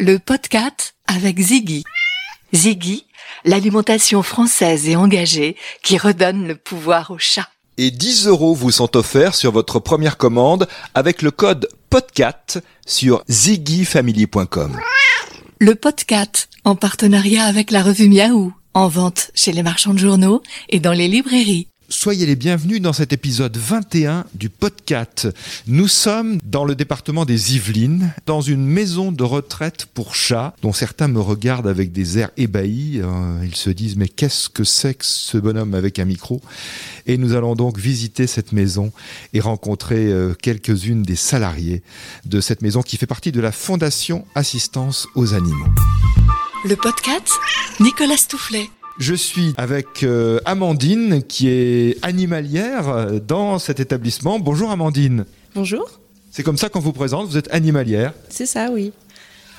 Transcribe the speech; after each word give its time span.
le 0.00 0.18
podcast 0.18 0.94
avec 1.06 1.38
Ziggy. 1.38 1.84
Ziggy, 2.54 3.04
l'alimentation 3.44 4.22
française 4.22 4.88
et 4.88 4.96
engagée 4.96 5.56
qui 5.82 5.98
redonne 5.98 6.48
le 6.48 6.56
pouvoir 6.56 7.10
au 7.10 7.18
chat. 7.18 7.48
Et 7.76 7.90
10 7.90 8.26
euros 8.26 8.54
vous 8.54 8.70
sont 8.70 8.96
offerts 8.96 9.34
sur 9.34 9.52
votre 9.52 9.78
première 9.78 10.16
commande 10.16 10.68
avec 10.94 11.20
le 11.20 11.30
code 11.30 11.68
PODCAT 11.90 12.62
sur 12.86 13.22
ziggyfamily.com. 13.28 14.80
Le 15.58 15.74
podcast 15.74 16.48
en 16.64 16.76
partenariat 16.76 17.44
avec 17.44 17.70
la 17.70 17.82
revue 17.82 18.08
Miaou, 18.08 18.54
en 18.72 18.88
vente 18.88 19.30
chez 19.34 19.52
les 19.52 19.62
marchands 19.62 19.92
de 19.92 19.98
journaux 19.98 20.42
et 20.70 20.80
dans 20.80 20.92
les 20.92 21.08
librairies. 21.08 21.68
Soyez 21.92 22.24
les 22.24 22.36
bienvenus 22.36 22.80
dans 22.80 22.92
cet 22.92 23.12
épisode 23.12 23.56
21 23.56 24.24
du 24.34 24.48
podcast. 24.48 25.28
Nous 25.66 25.88
sommes 25.88 26.38
dans 26.44 26.64
le 26.64 26.76
département 26.76 27.24
des 27.24 27.56
Yvelines, 27.56 28.14
dans 28.26 28.40
une 28.40 28.64
maison 28.64 29.10
de 29.10 29.24
retraite 29.24 29.86
pour 29.86 30.14
chats, 30.14 30.54
dont 30.62 30.72
certains 30.72 31.08
me 31.08 31.20
regardent 31.20 31.66
avec 31.66 31.90
des 31.90 32.18
airs 32.18 32.30
ébahis. 32.36 33.00
Euh, 33.02 33.40
Ils 33.44 33.56
se 33.56 33.70
disent 33.70 33.96
mais 33.96 34.06
qu'est-ce 34.06 34.48
que 34.48 34.62
c'est 34.62 34.94
que 34.94 35.04
ce 35.04 35.36
bonhomme 35.36 35.74
avec 35.74 35.98
un 35.98 36.04
micro? 36.04 36.40
Et 37.06 37.18
nous 37.18 37.34
allons 37.34 37.56
donc 37.56 37.76
visiter 37.76 38.28
cette 38.28 38.52
maison 38.52 38.92
et 39.32 39.40
rencontrer 39.40 40.06
euh, 40.12 40.32
quelques-unes 40.40 41.02
des 41.02 41.16
salariés 41.16 41.82
de 42.24 42.40
cette 42.40 42.62
maison 42.62 42.82
qui 42.82 42.98
fait 42.98 43.06
partie 43.06 43.32
de 43.32 43.40
la 43.40 43.50
Fondation 43.50 44.24
Assistance 44.36 45.08
aux 45.16 45.34
animaux. 45.34 45.66
Le 46.64 46.76
podcast, 46.76 47.32
Nicolas 47.80 48.16
Stoufflet. 48.16 48.70
Je 49.00 49.14
suis 49.14 49.54
avec 49.56 50.02
euh, 50.02 50.40
Amandine 50.44 51.22
qui 51.22 51.48
est 51.48 51.96
animalière 52.04 52.88
euh, 52.90 53.18
dans 53.18 53.58
cet 53.58 53.80
établissement. 53.80 54.38
Bonjour 54.38 54.70
Amandine. 54.70 55.24
Bonjour, 55.54 55.88
C'est 56.30 56.42
comme 56.42 56.58
ça 56.58 56.68
qu'on 56.68 56.80
vous 56.80 56.92
présente, 56.92 57.26
vous 57.26 57.38
êtes 57.38 57.52
animalière. 57.52 58.12
c'est 58.28 58.44
ça, 58.44 58.68
oui. 58.70 58.92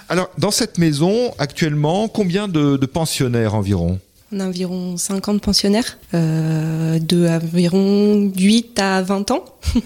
Alors, 0.09 0.29
dans 0.37 0.51
cette 0.51 0.77
maison, 0.77 1.33
actuellement, 1.39 2.07
combien 2.07 2.47
de, 2.47 2.77
de 2.77 2.85
pensionnaires 2.85 3.55
environ? 3.55 3.99
On 4.31 4.39
a 4.41 4.45
environ 4.45 4.95
50 4.95 5.41
pensionnaires, 5.41 5.97
euh, 6.13 6.99
de 6.99 7.27
environ 7.27 8.31
8 8.37 8.79
à 8.79 9.01
20 9.01 9.31
ans. 9.31 9.43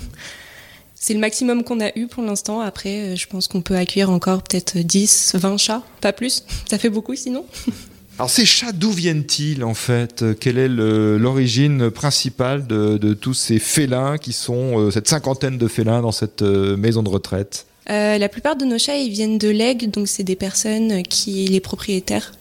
C'est 0.95 1.13
le 1.13 1.19
maximum 1.21 1.63
qu'on 1.63 1.79
a 1.79 1.97
eu 1.97 2.07
pour 2.07 2.23
l'instant. 2.23 2.59
Après, 2.59 3.15
je 3.15 3.25
pense 3.27 3.47
qu'on 3.47 3.61
peut 3.61 3.77
accueillir 3.77 4.09
encore 4.09 4.43
peut-être 4.43 4.77
10, 4.79 5.35
20 5.35 5.57
chats, 5.57 5.81
pas 6.01 6.11
plus. 6.11 6.43
Ça 6.69 6.77
fait 6.77 6.89
beaucoup 6.89 7.15
sinon. 7.15 7.45
Alors, 8.17 8.29
ces 8.29 8.45
chats, 8.45 8.71
d'où 8.71 8.91
viennent-ils 8.91 9.63
en 9.63 9.73
fait? 9.73 10.21
Euh, 10.21 10.33
Quelle 10.39 10.57
est 10.57 10.69
l'origine 10.69 11.91
principale 11.91 12.65
de, 12.65 12.97
de 12.97 13.13
tous 13.13 13.33
ces 13.33 13.59
félins 13.59 14.17
qui 14.17 14.31
sont, 14.31 14.79
euh, 14.79 14.91
cette 14.91 15.09
cinquantaine 15.09 15.57
de 15.57 15.67
félins 15.67 16.01
dans 16.01 16.13
cette 16.13 16.41
euh, 16.41 16.77
maison 16.77 17.03
de 17.03 17.09
retraite? 17.09 17.65
La 17.87 18.29
plupart 18.29 18.55
de 18.55 18.65
nos 18.65 18.79
chats, 18.79 18.97
ils 18.97 19.11
viennent 19.11 19.37
de 19.37 19.49
legs, 19.49 19.91
donc 19.91 20.07
c'est 20.07 20.23
des 20.23 20.35
personnes 20.35 21.03
qui, 21.03 21.45
les 21.47 21.59
propriétaires, 21.59 22.31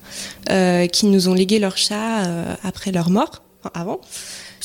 qui 0.91 1.06
nous 1.06 1.28
ont 1.28 1.34
légué 1.34 1.58
leurs 1.58 1.77
chats 1.77 2.22
après 2.62 2.92
leur 2.92 3.11
mort, 3.11 3.42
avant. 3.75 4.00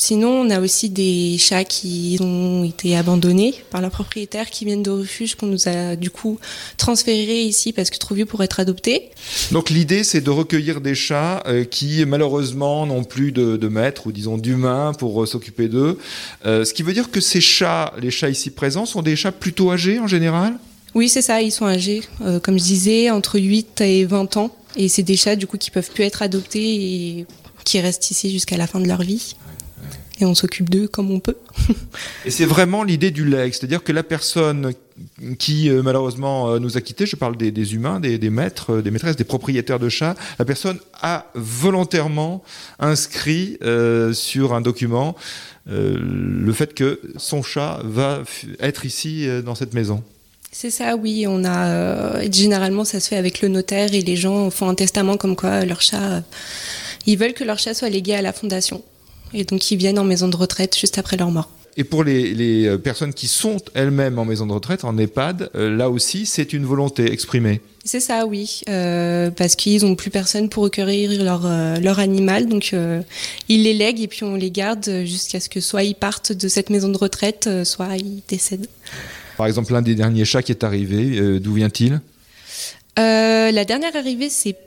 Sinon, 0.02 0.30
on 0.30 0.50
a 0.50 0.62
aussi 0.62 0.90
des 0.90 1.38
chats 1.38 1.66
qui 1.66 2.18
ont 2.22 2.64
été 2.64 2.96
abandonnés 2.96 3.54
par 3.70 3.82
leurs 3.82 3.92
propriétaires, 3.92 4.50
qui 4.50 4.64
viennent 4.64 4.82
de 4.82 4.92
refuges 4.92 5.36
qu'on 5.36 5.48
nous 5.48 5.68
a 5.68 5.98
du 5.98 6.10
coup 6.10 6.40
transférés 6.78 7.42
ici 7.42 7.74
parce 7.74 7.90
que 7.90 7.98
trop 7.98 8.16
vieux 8.16 8.26
pour 8.26 8.42
être 8.42 8.62
adoptés. 8.62 9.10
Donc 9.52 9.70
l'idée, 9.70 10.06
c'est 10.06 10.22
de 10.22 10.30
recueillir 10.30 10.80
des 10.80 10.96
chats 10.96 11.44
euh, 11.48 11.66
qui 11.66 12.06
malheureusement 12.06 12.86
n'ont 12.86 13.04
plus 13.04 13.34
de, 13.34 13.58
de 13.58 13.68
maître 13.68 14.08
ou 14.08 14.14
disons 14.14 14.38
d'humains 14.38 14.94
pour 14.98 15.22
euh, 15.22 15.26
s'occuper 15.26 15.68
d'eux. 15.68 15.98
Euh, 16.46 16.64
ce 16.64 16.74
qui 16.74 16.82
veut 16.82 16.94
dire 16.94 17.12
que 17.12 17.20
ces 17.20 17.42
chats, 17.42 17.94
les 18.02 18.10
chats 18.10 18.30
ici 18.30 18.52
présents, 18.52 18.86
sont 18.86 19.02
des 19.02 19.18
chats 19.18 19.34
plutôt 19.34 19.70
âgés 19.70 20.00
en 20.00 20.08
général? 20.08 20.58
Oui, 20.96 21.10
c'est 21.10 21.22
ça, 21.22 21.42
ils 21.42 21.52
sont 21.52 21.66
âgés, 21.66 22.04
comme 22.42 22.58
je 22.58 22.64
disais, 22.64 23.10
entre 23.12 23.38
8 23.38 23.82
et 23.82 24.06
20 24.06 24.38
ans. 24.38 24.56
Et 24.78 24.88
c'est 24.88 25.04
des 25.04 25.18
chats 25.18 25.36
du 25.36 25.46
coup 25.46 25.58
qui 25.58 25.72
peuvent 25.72 25.92
plus 25.92 26.06
être 26.06 26.22
adoptés 26.22 26.74
et 26.74 27.26
qui 27.66 27.82
restent 27.82 28.10
ici 28.12 28.32
jusqu'à 28.32 28.56
la 28.56 28.66
fin 28.66 28.80
de 28.80 28.88
leur 28.88 29.02
vie. 29.02 29.36
Et 30.20 30.26
on 30.26 30.36
s'occupe 30.36 30.70
d'eux 30.70 30.88
comme 30.88 31.12
on 31.12 31.20
peut. 31.20 31.38
Et 32.26 32.32
c'est 32.32 32.46
vraiment 32.46 32.84
l'idée 32.84 33.12
du 33.12 33.26
leg, 33.26 33.54
c'est-à-dire 33.54 33.84
que 33.84 33.92
la 33.92 34.04
personne 34.04 34.74
qui 35.38 35.70
euh, 35.70 35.82
malheureusement 35.82 36.50
euh, 36.50 36.60
nous 36.60 36.78
a 36.78 36.82
quittés, 36.82 37.06
je 37.06 37.16
parle 37.16 37.38
des, 37.38 37.52
des 37.52 37.74
humains, 37.74 38.00
des, 38.00 38.18
des 38.18 38.30
maîtres, 38.30 38.76
euh, 38.76 38.82
des 38.82 38.92
maîtresses, 38.92 39.16
des 39.16 39.24
propriétaires 39.24 39.80
de 39.80 39.90
chats, 39.90 40.16
la 40.38 40.46
personne 40.46 40.78
a 41.02 41.26
volontairement 41.36 42.44
inscrit 42.80 43.58
euh, 43.64 44.14
sur 44.14 44.54
un 44.54 44.62
document 44.62 45.16
euh, 45.70 45.98
le 46.02 46.54
fait 46.54 46.74
que 46.74 47.00
son 47.18 47.44
chat 47.44 47.80
va 47.84 48.24
être 48.60 48.86
ici 48.86 49.28
euh, 49.28 49.42
dans 49.42 49.56
cette 49.56 49.74
maison. 49.74 50.04
C'est 50.52 50.72
ça, 50.72 50.96
oui. 50.96 51.26
On 51.28 51.46
a 51.46 52.28
généralement 52.32 52.84
ça 52.84 53.00
se 53.00 53.08
fait 53.10 53.18
avec 53.18 53.42
le 53.42 53.50
notaire 53.50 53.94
et 53.94 54.02
les 54.02 54.16
gens 54.16 54.50
font 54.50 54.68
un 54.68 54.76
testament 54.76 55.16
comme 55.16 55.36
quoi 55.36 55.64
leur 55.64 55.82
chat, 55.82 56.24
ils 57.06 57.20
veulent 57.20 57.34
que 57.34 57.44
leur 57.44 57.60
chat 57.60 57.76
soit 57.76 57.90
légué 57.90 58.16
à 58.16 58.24
la 58.24 58.34
fondation. 58.34 58.84
Et 59.34 59.44
donc 59.44 59.72
ils 59.72 59.78
viennent 59.78 60.00
en 60.00 60.04
maison 60.04 60.28
de 60.28 60.36
retraite 60.36 60.78
juste 60.78 60.98
après 60.98 61.18
leur 61.18 61.32
mort. 61.32 61.50
Et 61.78 61.84
pour 61.84 62.04
les, 62.04 62.34
les, 62.34 62.66
euh, 62.66 62.78
personnes 62.78 63.14
qui 63.14 63.28
sont 63.28 63.58
elles-mêmes 63.74 64.20
en 64.20 64.26
maison 64.26 64.46
de 64.46 64.52
retraite, 64.52 64.84
en 64.84 64.98
EHPAD, 64.98 65.50
euh, 65.56 65.76
là 65.76 65.90
aussi, 65.90 66.26
c'est 66.26 66.52
une 66.52 66.66
volonté 66.66 67.12
exprimée. 67.12 67.62
C'est 67.86 68.02
ça, 68.02 68.26
oui, 68.26 68.62
euh, 68.68 69.32
parce 69.32 69.56
qu'ils 69.56 69.86
ont 69.86 69.96
plus 69.96 70.10
personne 70.10 70.50
pour 70.50 70.64
recueillir 70.64 71.24
leur 71.24 71.46
euh, 71.46 71.78
leur 71.78 72.00
animal, 72.00 72.48
donc 72.48 72.76
ils 73.48 73.64
les 73.64 73.74
lèguent 73.74 74.02
et 74.02 74.08
puis 74.08 74.24
on 74.24 74.36
les 74.36 74.52
garde 74.52 75.06
jusqu'à 75.06 75.40
ce 75.40 75.48
que 75.48 75.62
soit 75.62 75.84
ils 75.84 75.96
partent 75.96 76.34
de 76.34 76.48
cette 76.50 76.70
maison 76.70 76.90
de 76.90 76.98
retraite, 76.98 77.50
soit 77.64 77.96
ils 77.96 78.22
décèdent. 78.28 78.68
Par 79.38 79.48
exemple, 79.48 79.72
l'un 79.72 79.82
des 79.82 79.96
derniers 79.96 80.26
chats 80.26 80.44
qui 80.44 80.52
est 80.52 80.66
arrivé, 80.66 81.40
d'où 81.40 81.54
vient-il? 81.54 82.02
La 82.98 83.64
dernière 83.64 83.96
arrivée, 83.96 84.30
c'est 84.30 84.58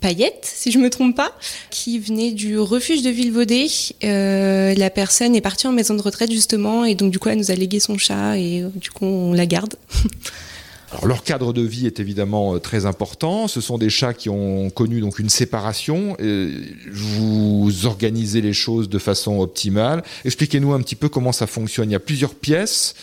Payette, 0.00 0.42
si 0.42 0.70
je 0.70 0.78
me 0.78 0.90
trompe 0.90 1.16
pas, 1.16 1.32
qui 1.70 1.98
venait 1.98 2.32
du 2.32 2.58
refuge 2.58 3.02
de 3.02 3.10
Villevaudet. 3.10 3.66
Euh, 4.04 4.74
la 4.74 4.90
personne 4.90 5.34
est 5.34 5.40
partie 5.40 5.66
en 5.66 5.72
maison 5.72 5.94
de 5.94 6.02
retraite 6.02 6.30
justement, 6.30 6.84
et 6.84 6.94
donc 6.94 7.10
du 7.10 7.18
coup 7.18 7.28
elle 7.28 7.38
nous 7.38 7.50
a 7.50 7.54
légué 7.54 7.80
son 7.80 7.98
chat 7.98 8.38
et 8.38 8.62
euh, 8.62 8.68
du 8.74 8.90
coup 8.90 9.04
on 9.04 9.32
la 9.32 9.46
garde. 9.46 9.74
Alors, 10.90 11.06
leur 11.06 11.22
cadre 11.22 11.52
de 11.52 11.60
vie 11.60 11.86
est 11.86 12.00
évidemment 12.00 12.54
euh, 12.54 12.58
très 12.58 12.86
important. 12.86 13.46
Ce 13.46 13.60
sont 13.60 13.76
des 13.76 13.90
chats 13.90 14.14
qui 14.14 14.30
ont 14.30 14.70
connu 14.70 15.00
donc 15.00 15.18
une 15.18 15.28
séparation. 15.28 16.16
Vous 16.90 17.84
organisez 17.84 18.40
les 18.40 18.54
choses 18.54 18.88
de 18.88 18.98
façon 18.98 19.38
optimale. 19.40 20.02
Expliquez-nous 20.24 20.72
un 20.72 20.80
petit 20.80 20.96
peu 20.96 21.10
comment 21.10 21.32
ça 21.32 21.46
fonctionne. 21.46 21.90
Il 21.90 21.92
y 21.92 21.96
a 21.96 22.00
plusieurs 22.00 22.34
pièces. 22.34 22.94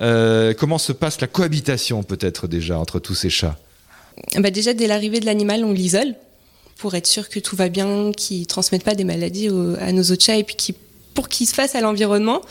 Euh, 0.00 0.54
comment 0.56 0.78
se 0.78 0.92
passe 0.92 1.20
la 1.20 1.26
cohabitation 1.26 2.02
peut-être 2.02 2.46
déjà 2.46 2.78
entre 2.78 2.98
tous 2.98 3.14
ces 3.14 3.30
chats? 3.30 3.58
Bah 4.38 4.50
déjà 4.50 4.74
dès 4.74 4.86
l'arrivée 4.86 5.18
de 5.18 5.26
l'animal, 5.26 5.64
on 5.64 5.72
l'isole 5.72 6.14
pour 6.78 6.94
être 6.94 7.06
sûr 7.06 7.28
que 7.28 7.38
tout 7.40 7.56
va 7.56 7.68
bien, 7.68 8.12
qu'il 8.12 8.46
transmette 8.46 8.84
pas 8.84 8.94
des 8.94 9.04
maladies 9.04 9.48
à 9.80 9.92
nos 9.92 10.02
autres 10.02 10.24
chats 10.24 10.36
et 10.36 10.44
puis 10.44 10.56
qu'il 10.56 10.74
pour 11.14 11.28
qu'il 11.28 11.46
se 11.46 11.54
fasse 11.54 11.74
à 11.74 11.80
l'environnement. 11.80 12.42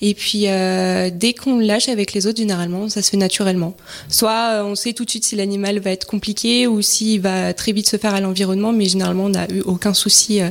Et 0.00 0.12
puis 0.14 0.48
euh, 0.48 1.10
dès 1.12 1.32
qu'on 1.32 1.58
lâche 1.60 1.88
avec 1.88 2.12
les 2.12 2.26
autres, 2.26 2.38
généralement, 2.38 2.88
ça 2.88 3.00
se 3.00 3.10
fait 3.10 3.16
naturellement. 3.16 3.74
Soit 4.08 4.50
euh, 4.52 4.64
on 4.64 4.74
sait 4.74 4.92
tout 4.92 5.04
de 5.04 5.10
suite 5.10 5.24
si 5.24 5.36
l'animal 5.36 5.78
va 5.78 5.90
être 5.90 6.06
compliqué 6.06 6.66
ou 6.66 6.82
s'il 6.82 7.20
va 7.20 7.54
très 7.54 7.72
vite 7.72 7.88
se 7.88 7.96
faire 7.96 8.14
à 8.14 8.20
l'environnement, 8.20 8.72
mais 8.72 8.86
généralement 8.86 9.26
on 9.26 9.30
n'a 9.30 9.50
eu 9.50 9.60
aucun 9.62 9.94
souci. 9.94 10.42
euh, 10.42 10.50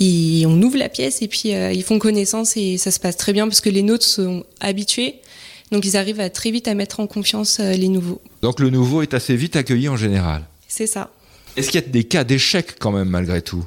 et 0.00 0.44
on 0.46 0.60
ouvre 0.62 0.78
la 0.78 0.88
pièce 0.88 1.22
et 1.22 1.28
puis 1.28 1.54
euh, 1.54 1.70
ils 1.72 1.84
font 1.84 2.00
connaissance 2.00 2.56
et 2.56 2.76
ça 2.76 2.90
se 2.90 2.98
passe 2.98 3.16
très 3.16 3.32
bien 3.32 3.46
parce 3.46 3.60
que 3.60 3.70
les 3.70 3.82
nôtres 3.82 4.04
sont 4.04 4.44
habitués. 4.58 5.16
Donc 5.70 5.84
ils 5.84 5.96
arrivent 5.96 6.20
à 6.20 6.28
très 6.28 6.50
vite 6.50 6.66
à 6.66 6.74
mettre 6.74 6.98
en 6.98 7.06
confiance 7.06 7.60
les 7.60 7.88
nouveaux. 7.88 8.20
Donc 8.42 8.58
le 8.58 8.68
nouveau 8.68 9.02
est 9.02 9.14
assez 9.14 9.36
vite 9.36 9.54
accueilli 9.54 9.88
en 9.88 9.96
général. 9.96 10.42
C'est 10.66 10.88
ça. 10.88 11.10
Est-ce 11.56 11.70
qu'il 11.70 11.80
y 11.80 11.84
a 11.84 11.86
des 11.86 12.04
cas 12.04 12.24
d'échec 12.24 12.76
quand 12.78 12.92
même 12.92 13.08
malgré 13.08 13.42
tout? 13.42 13.64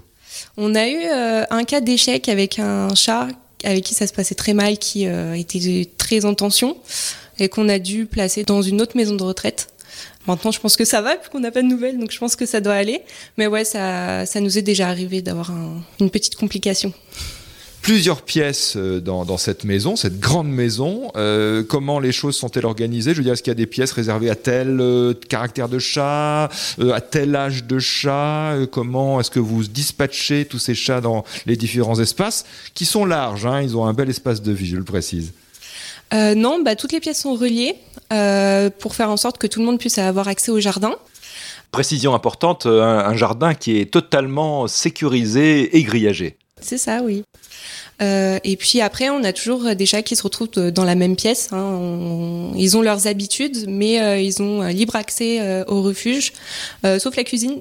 On 0.57 0.73
a 0.75 0.87
eu 0.87 0.97
euh, 1.05 1.43
un 1.49 1.63
cas 1.63 1.81
d'échec 1.81 2.29
avec 2.29 2.59
un 2.59 2.93
chat 2.95 3.27
avec 3.63 3.83
qui 3.83 3.93
ça 3.93 4.05
se 4.07 4.13
passait 4.13 4.35
très 4.35 4.53
mal, 4.53 4.77
qui 4.77 5.07
euh, 5.07 5.33
était 5.33 5.89
très 5.97 6.25
en 6.25 6.33
tension 6.35 6.77
et 7.39 7.49
qu'on 7.49 7.67
a 7.69 7.79
dû 7.79 8.05
placer 8.05 8.43
dans 8.43 8.61
une 8.61 8.81
autre 8.81 8.95
maison 8.95 9.15
de 9.15 9.23
retraite. 9.23 9.67
Maintenant, 10.27 10.51
je 10.51 10.59
pense 10.59 10.75
que 10.75 10.85
ça 10.85 11.01
va, 11.01 11.15
puisqu'on 11.15 11.39
n'a 11.39 11.51
pas 11.51 11.61
de 11.61 11.67
nouvelles, 11.67 11.97
donc 11.99 12.11
je 12.11 12.17
pense 12.17 12.35
que 12.35 12.45
ça 12.45 12.59
doit 12.61 12.73
aller. 12.73 13.01
Mais 13.37 13.47
ouais, 13.47 13.63
ça, 13.63 14.25
ça 14.25 14.39
nous 14.39 14.57
est 14.57 14.61
déjà 14.61 14.87
arrivé 14.87 15.21
d'avoir 15.21 15.51
un- 15.51 15.81
une 15.99 16.09
petite 16.09 16.35
complication. 16.35 16.93
Plusieurs 17.85 18.23
pièces 18.23 18.77
euh, 18.77 18.99
dans, 18.99 19.25
dans 19.25 19.37
cette 19.37 19.63
maison, 19.63 19.95
cette 19.95 20.19
grande 20.19 20.49
maison. 20.49 21.11
Euh, 21.15 21.61
comment 21.61 21.99
les 21.99 22.11
choses 22.11 22.35
sont-elles 22.35 22.65
organisées? 22.65 23.11
Je 23.11 23.17
veux 23.17 23.23
dire, 23.23 23.33
est-ce 23.33 23.43
qu'il 23.43 23.51
y 23.51 23.59
a 23.59 23.61
des 23.65 23.67
pièces 23.67 23.91
réservées 23.91 24.31
à 24.31 24.35
tel 24.35 24.79
euh, 24.81 25.13
caractère 25.29 25.69
de 25.69 25.77
chat, 25.77 26.49
euh, 26.79 26.93
à 26.93 27.01
tel 27.01 27.35
âge 27.35 27.65
de 27.65 27.77
chat? 27.77 28.53
Euh, 28.55 28.65
Comment 28.65 29.19
est-ce 29.19 29.29
que 29.29 29.39
vous 29.39 29.63
dispatchez 29.65 30.45
tous 30.45 30.57
ces 30.57 30.73
chats 30.73 30.99
dans 30.99 31.25
les 31.45 31.55
différents 31.55 31.99
espaces 31.99 32.45
qui 32.73 32.85
sont 32.85 33.05
larges 33.05 33.45
hein? 33.45 33.61
Ils 33.61 33.77
ont 33.77 33.85
un 33.85 33.93
bel 33.93 34.09
espace 34.09 34.41
de 34.41 34.51
vie, 34.51 34.65
je 34.65 34.77
le 34.77 34.83
précise. 34.83 35.33
Euh, 36.11 36.33
non, 36.33 36.63
bah, 36.63 36.75
toutes 36.75 36.91
les 36.91 36.99
pièces 36.99 37.21
sont 37.21 37.35
reliées 37.35 37.75
euh, 38.11 38.71
pour 38.79 38.95
faire 38.95 39.11
en 39.11 39.17
sorte 39.17 39.37
que 39.37 39.45
tout 39.45 39.59
le 39.59 39.67
monde 39.67 39.77
puisse 39.77 39.99
avoir 39.99 40.27
accès 40.27 40.49
au 40.49 40.59
jardin. 40.59 40.95
Précision 41.69 42.15
importante, 42.15 42.65
un, 42.65 42.81
un 42.81 43.15
jardin 43.15 43.53
qui 43.53 43.77
est 43.77 43.93
totalement 43.93 44.67
sécurisé 44.67 45.77
et 45.77 45.83
grillagé. 45.83 46.37
C'est 46.61 46.77
ça, 46.77 47.01
oui. 47.03 47.23
Euh, 48.01 48.39
et 48.43 48.55
puis 48.55 48.79
après, 48.79 49.09
on 49.09 49.23
a 49.23 49.33
toujours 49.33 49.75
des 49.75 49.85
chats 49.85 50.01
qui 50.01 50.15
se 50.15 50.23
retrouvent 50.23 50.49
dans 50.71 50.85
la 50.85 50.95
même 50.95 51.15
pièce. 51.15 51.49
Hein. 51.51 52.51
ils 52.55 52.77
ont 52.77 52.81
leurs 52.81 53.07
habitudes, 53.07 53.65
mais 53.67 54.01
euh, 54.01 54.19
ils 54.19 54.41
ont 54.41 54.63
libre 54.67 54.95
accès 54.95 55.41
euh, 55.41 55.65
au 55.67 55.81
refuge, 55.81 56.33
sauf 56.97 57.15
la 57.17 57.23
cuisine. 57.23 57.59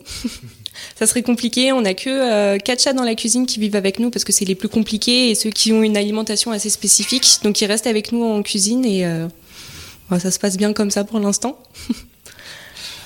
ça 0.97 1.07
serait 1.07 1.23
compliqué. 1.23 1.73
On 1.73 1.81
n'a 1.83 1.95
que 1.95 2.57
quatre 2.59 2.83
chats 2.83 2.93
dans 2.93 3.05
la 3.05 3.17
cuisine 3.17 3.47
qui 3.47 3.59
vivent 3.59 3.77
avec 3.77 3.99
nous 3.99 4.11
parce 4.11 4.25
que 4.25 4.33
c'est 4.33 4.45
les 4.45 4.55
plus 4.55 4.69
compliqués 4.69 5.31
et 5.31 5.35
ceux 5.35 5.51
qui 5.51 5.73
ont 5.73 5.83
une 5.83 5.97
alimentation 5.97 6.53
assez 6.53 6.71
spécifique. 6.71 7.41
Donc 7.43 7.61
ils 7.61 7.67
restent 7.67 7.89
avec 7.89 8.13
nous 8.13 8.25
en 8.25 8.43
cuisine 8.43 8.85
et 8.85 9.05
ça 10.19 10.31
se 10.31 10.39
passe 10.39 10.57
bien 10.57 10.73
comme 10.73 10.91
ça 10.91 11.03
pour 11.03 11.19
l'instant. 11.19 11.59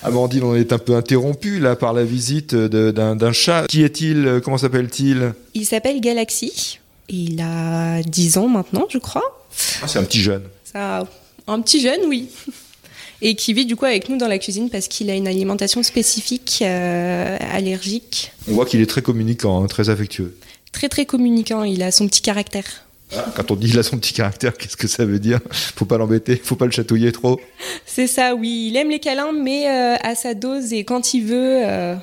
Amandine, 0.03 0.45
on 0.45 0.55
est 0.55 0.73
un 0.73 0.79
peu 0.79 0.95
interrompu 0.95 1.59
là 1.59 1.77
par 1.77 1.93
la 1.93 2.05
visite 2.05 2.55
d'un 2.55 3.33
chat. 3.33 3.67
Qui 3.69 3.83
est-il 3.83 4.41
Comment 4.45 4.59
s'appelle-t-il? 4.59 5.35
Il 5.55 5.67
s'appelle 5.67 6.01
Galaxy. 6.01 6.79
Il 7.09 7.41
a 7.41 8.03
10 8.03 8.39
ans 8.39 8.49
maintenant, 8.49 8.87
je 8.91 8.99
crois. 8.99 9.45
Ah, 9.83 9.89
c'est 9.89 9.99
un 9.99 10.05
petit 10.05 10.21
jeune. 10.21 10.43
Ça, 10.65 11.07
un 11.47 11.61
petit 11.61 11.81
jeune, 11.81 12.01
oui. 12.07 12.29
Et 13.21 13.35
qui 13.35 13.53
vit 13.53 13.67
du 13.67 13.75
coup 13.75 13.85
avec 13.85 14.09
nous 14.09 14.17
dans 14.17 14.29
la 14.29 14.39
cuisine 14.39 14.71
parce 14.71 14.87
qu'il 14.87 15.11
a 15.11 15.15
une 15.15 15.27
alimentation 15.27 15.83
spécifique 15.83 16.61
euh, 16.63 17.37
allergique. 17.53 18.31
On 18.49 18.53
voit 18.53 18.65
qu'il 18.65 18.81
est 18.81 18.87
très 18.87 19.03
communicant, 19.03 19.65
hein, 19.65 19.67
très 19.67 19.91
affectueux. 19.91 20.37
Très 20.71 20.89
très 20.89 21.05
communicant, 21.05 21.65
il 21.65 21.83
a 21.83 21.91
son 21.91 22.07
petit 22.07 22.23
caractère. 22.23 22.85
Ah, 23.17 23.25
quand 23.35 23.51
on 23.51 23.57
dit 23.57 23.69
il 23.69 23.79
a 23.79 23.83
son 23.83 23.99
petit 23.99 24.13
caractère, 24.13 24.57
qu'est-ce 24.57 24.77
que 24.77 24.89
ça 24.89 25.05
veut 25.05 25.19
dire? 25.19 25.41
Faut 25.51 25.87
pas 25.87 25.99
l'embêter, 25.99 26.37
faut 26.37 26.57
pas 26.57 26.67
le 26.67 26.71
chatouiller 26.71 27.13
trop. 27.13 27.41
C'est 27.87 28.07
ça, 28.07 28.35
oui. 28.35 28.69
Il 28.71 28.77
aime 28.77 28.91
les 28.91 29.01
câlins, 29.01 29.33
mais 29.33 29.69
euh, 29.69 29.97
à 30.03 30.15
sa 30.15 30.35
dose 30.35 30.73
et 30.73 30.85
quand 30.85 31.15
il 31.15 31.25
veut, 31.25 31.67
euh, 31.67 31.97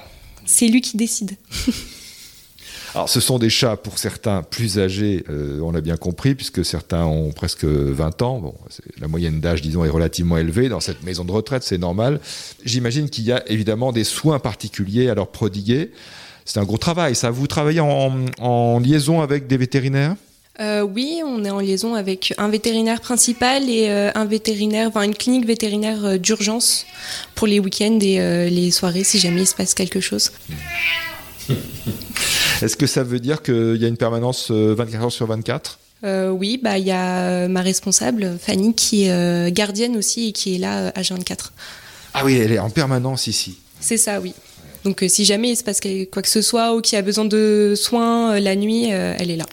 c'est 0.46 0.68
lui 0.68 0.81
qui 0.81 0.98
décide. 0.98 1.36
Alors, 2.96 3.10
ce 3.10 3.19
sont 3.19 3.40
des 3.40 3.50
chats 3.50 3.75
pour 3.75 4.00
certains 4.00 4.42
plus 4.42 4.80
âgés, 4.80 5.25
euh, 5.30 5.60
on 5.60 5.72
l'a 5.72 5.81
bien 5.81 5.98
compris, 5.98 6.34
puisque 6.34 6.63
certains 6.63 7.04
ont 7.04 7.31
presque 7.31 7.66
20 7.66 8.22
ans. 8.22 8.40
Bon, 8.40 8.56
la 9.02 9.10
moyenne 9.10 9.42
d'âge, 9.42 9.62
disons, 9.62 9.84
est 9.84 9.90
relativement 9.90 10.38
élevée. 10.38 10.69
Dans 10.69 10.80
cette 10.80 11.04
maison 11.04 11.25
de 11.25 11.31
retraite, 11.34 11.63
c'est 11.63 11.78
normal. 11.78 12.22
J'imagine 12.63 13.10
qu'il 13.10 13.25
y 13.25 13.34
a 13.34 13.44
évidemment 13.52 13.92
des 13.92 14.06
soins 14.06 14.40
particuliers 14.40 15.10
à 15.10 15.13
leur 15.13 15.28
prodiguer. 15.28 15.92
C'est 16.46 16.57
un 16.57 16.63
gros 16.63 16.78
travail. 16.78 17.16
Ça, 17.16 17.31
vous 17.31 17.48
travaillez 17.48 17.81
en, 17.81 18.80
liaison 18.80 19.19
avec 19.19 19.48
des 19.48 19.57
vétérinaires? 19.57 20.16
Euh, 20.60 20.81
oui, 20.81 21.22
on 21.25 21.44
est 21.44 21.50
en 21.50 21.60
liaison 21.60 21.96
avec 21.96 22.34
un 22.38 22.48
vétérinaire 22.48 23.02
principal 23.02 23.69
et 23.69 23.90
euh, 23.90 24.12
un 24.16 24.25
vétérinaire, 24.25 24.88
enfin 24.88 25.02
une 25.04 25.16
clinique 25.16 25.46
vétérinaire 25.46 26.18
d'urgence 26.19 26.86
pour 27.36 27.48
les 27.48 27.60
week-ends 27.60 28.00
et 28.02 28.50
les 28.50 28.72
soirées 28.72 29.04
si 29.04 29.19
jamais 29.19 29.42
il 29.42 29.48
se 29.48 29.56
passe 29.56 29.74
quelque 29.74 30.00
chose. 30.00 30.31
Est-ce 32.62 32.78
que 32.78 32.88
ça 32.88 33.04
veut 33.04 33.19
dire 33.19 33.42
qu'il 33.42 33.78
y 33.78 33.86
a 33.86 33.88
une 33.88 33.98
permanence 33.98 34.52
24 34.52 34.96
euh, 34.96 35.04
heures 35.04 35.12
sur 35.12 35.28
24 35.28 35.80
euh, 36.04 36.30
oui, 36.30 36.60
bah 36.62 36.78
il 36.78 36.86
y 36.86 36.92
a 36.92 37.22
euh, 37.22 37.48
ma 37.48 37.62
responsable 37.62 38.38
Fanny 38.40 38.75
qui 38.75 39.06
est 39.06 39.52
gardienne 39.52 39.98
aussi 39.98 40.28
et 40.28 40.31
qui 40.34 40.54
est 40.54 40.57
là 40.60 40.92
à 40.94 41.02
24. 41.02 41.52
Ah 42.13 42.24
oui, 42.24 42.36
elle 42.36 42.52
est 42.52 42.60
en 42.60 42.69
permanence 42.69 43.25
ici. 43.25 43.57
C'est 43.80 43.98
ça, 43.98 44.19
oui. 44.19 44.34
Donc 44.84 45.04
si 45.07 45.25
jamais 45.25 45.50
il 45.50 45.56
se 45.56 45.63
passe 45.63 45.80
quoi 46.12 46.22
que 46.22 46.28
ce 46.28 46.44
soit 46.44 46.75
ou 46.75 46.81
qu'il 46.81 46.96
y 46.96 47.00
a 47.00 47.02
besoin 47.02 47.25
de 47.25 47.74
soins 47.75 48.40
la 48.40 48.56
nuit, 48.56 48.90
elle 48.90 49.31
est 49.31 49.38
là. 49.38 49.48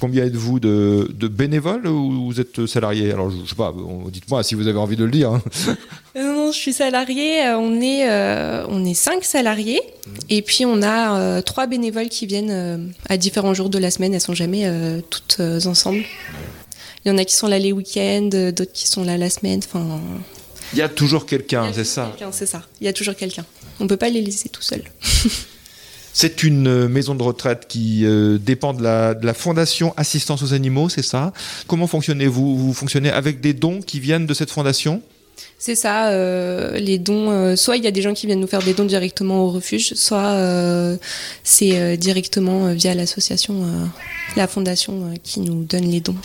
Combien 0.00 0.24
êtes-vous 0.24 0.60
de, 0.60 1.28
bénévoles 1.28 1.86
ou 1.86 2.26
vous 2.26 2.40
êtes 2.40 2.66
salarié 2.66 3.12
Alors, 3.12 3.30
je, 3.30 3.48
sais 3.48 3.54
pas, 3.54 3.74
dites-moi 4.10 4.42
si 4.42 4.54
vous 4.54 4.68
avez 4.68 4.78
envie 4.78 4.96
de 4.96 5.04
le 5.04 5.10
dire. 5.10 5.32
Hein. 5.32 5.42
Euh, 6.16 6.34
non, 6.34 6.50
je 6.50 6.58
suis 6.58 6.72
salarié. 6.72 7.46
Euh, 7.46 7.58
on 7.58 7.80
est, 7.80 8.10
euh, 8.10 8.66
on 8.68 8.84
est 8.84 8.94
cinq 8.94 9.22
salariés. 9.22 9.80
Et 10.28 10.42
puis, 10.42 10.64
on 10.64 10.82
a 10.82 11.42
trois 11.42 11.68
bénévoles 11.68 12.08
qui 12.08 12.26
viennent 12.26 12.92
à 13.08 13.16
différents 13.16 13.54
jours 13.54 13.68
de 13.68 13.78
la 13.78 13.92
semaine. 13.92 14.14
Elles 14.14 14.20
sont 14.20 14.34
jamais 14.34 14.68
toutes 15.10 15.40
ensemble. 15.66 16.02
Il 17.04 17.08
y 17.08 17.10
en 17.12 17.18
a 17.18 17.24
qui 17.24 17.34
sont 17.34 17.46
là 17.46 17.60
les 17.60 17.72
week-ends, 17.72 18.30
d'autres 18.32 18.72
qui 18.72 18.88
sont 18.88 19.04
là 19.04 19.16
la 19.16 19.30
semaine. 19.30 19.60
Enfin, 19.64 20.00
il 20.72 20.78
y 20.78 20.82
a 20.82 20.88
toujours 20.88 21.24
quelqu'un, 21.24 21.70
c'est 21.72 21.84
ça 21.84 22.12
C'est 22.32 22.46
ça. 22.46 22.62
Il 22.80 22.86
y 22.86 22.88
a 22.88 22.92
toujours 22.92 23.14
quelqu'un. 23.14 23.44
On 23.78 23.84
ne 23.84 23.88
peut 23.88 23.96
pas 23.96 24.08
les 24.08 24.22
laisser 24.22 24.48
tout 24.48 24.62
seuls. 24.62 24.84
C'est 26.20 26.42
une 26.42 26.66
euh, 26.66 26.88
maison 26.88 27.14
de 27.14 27.22
retraite 27.22 27.66
qui 27.68 28.04
euh, 28.04 28.38
dépend 28.38 28.74
de 28.74 28.82
la, 28.82 29.34
Fondation 29.34 29.94
Assistance 29.96 30.42
aux 30.42 30.52
animaux, 30.52 30.88
c'est 30.88 31.04
ça? 31.04 31.32
Comment 31.68 31.86
fonctionnez-vous? 31.86 32.58
Vous 32.58 32.74
fonctionnez 32.74 33.08
avec 33.08 33.40
des 33.40 33.52
dons 33.52 33.80
qui 33.80 34.00
viennent 34.00 34.26
de 34.26 34.34
cette 34.34 34.50
fondation? 34.50 35.00
C'est 35.60 35.76
ça, 35.76 36.08
euh, 36.08 36.76
les 36.80 36.98
dons. 36.98 37.54
soit 37.54 37.76
il 37.76 37.84
y 37.84 37.86
a 37.86 37.92
des 37.92 38.02
gens 38.02 38.14
qui 38.14 38.26
viennent 38.26 38.40
nous 38.40 38.48
faire 38.48 38.64
des 38.64 38.74
dons 38.74 38.84
directement 38.84 39.44
au 39.44 39.50
refuge, 39.50 39.94
soit 39.94 40.36
c'est 41.44 41.96
directement 41.96 42.74
via 42.74 42.96
l'association, 42.96 43.64
la 44.34 44.48
fondation 44.48 45.14
qui 45.22 45.38
nous 45.38 45.62
donne 45.62 45.88
les 45.88 46.00
dons. 46.00 46.16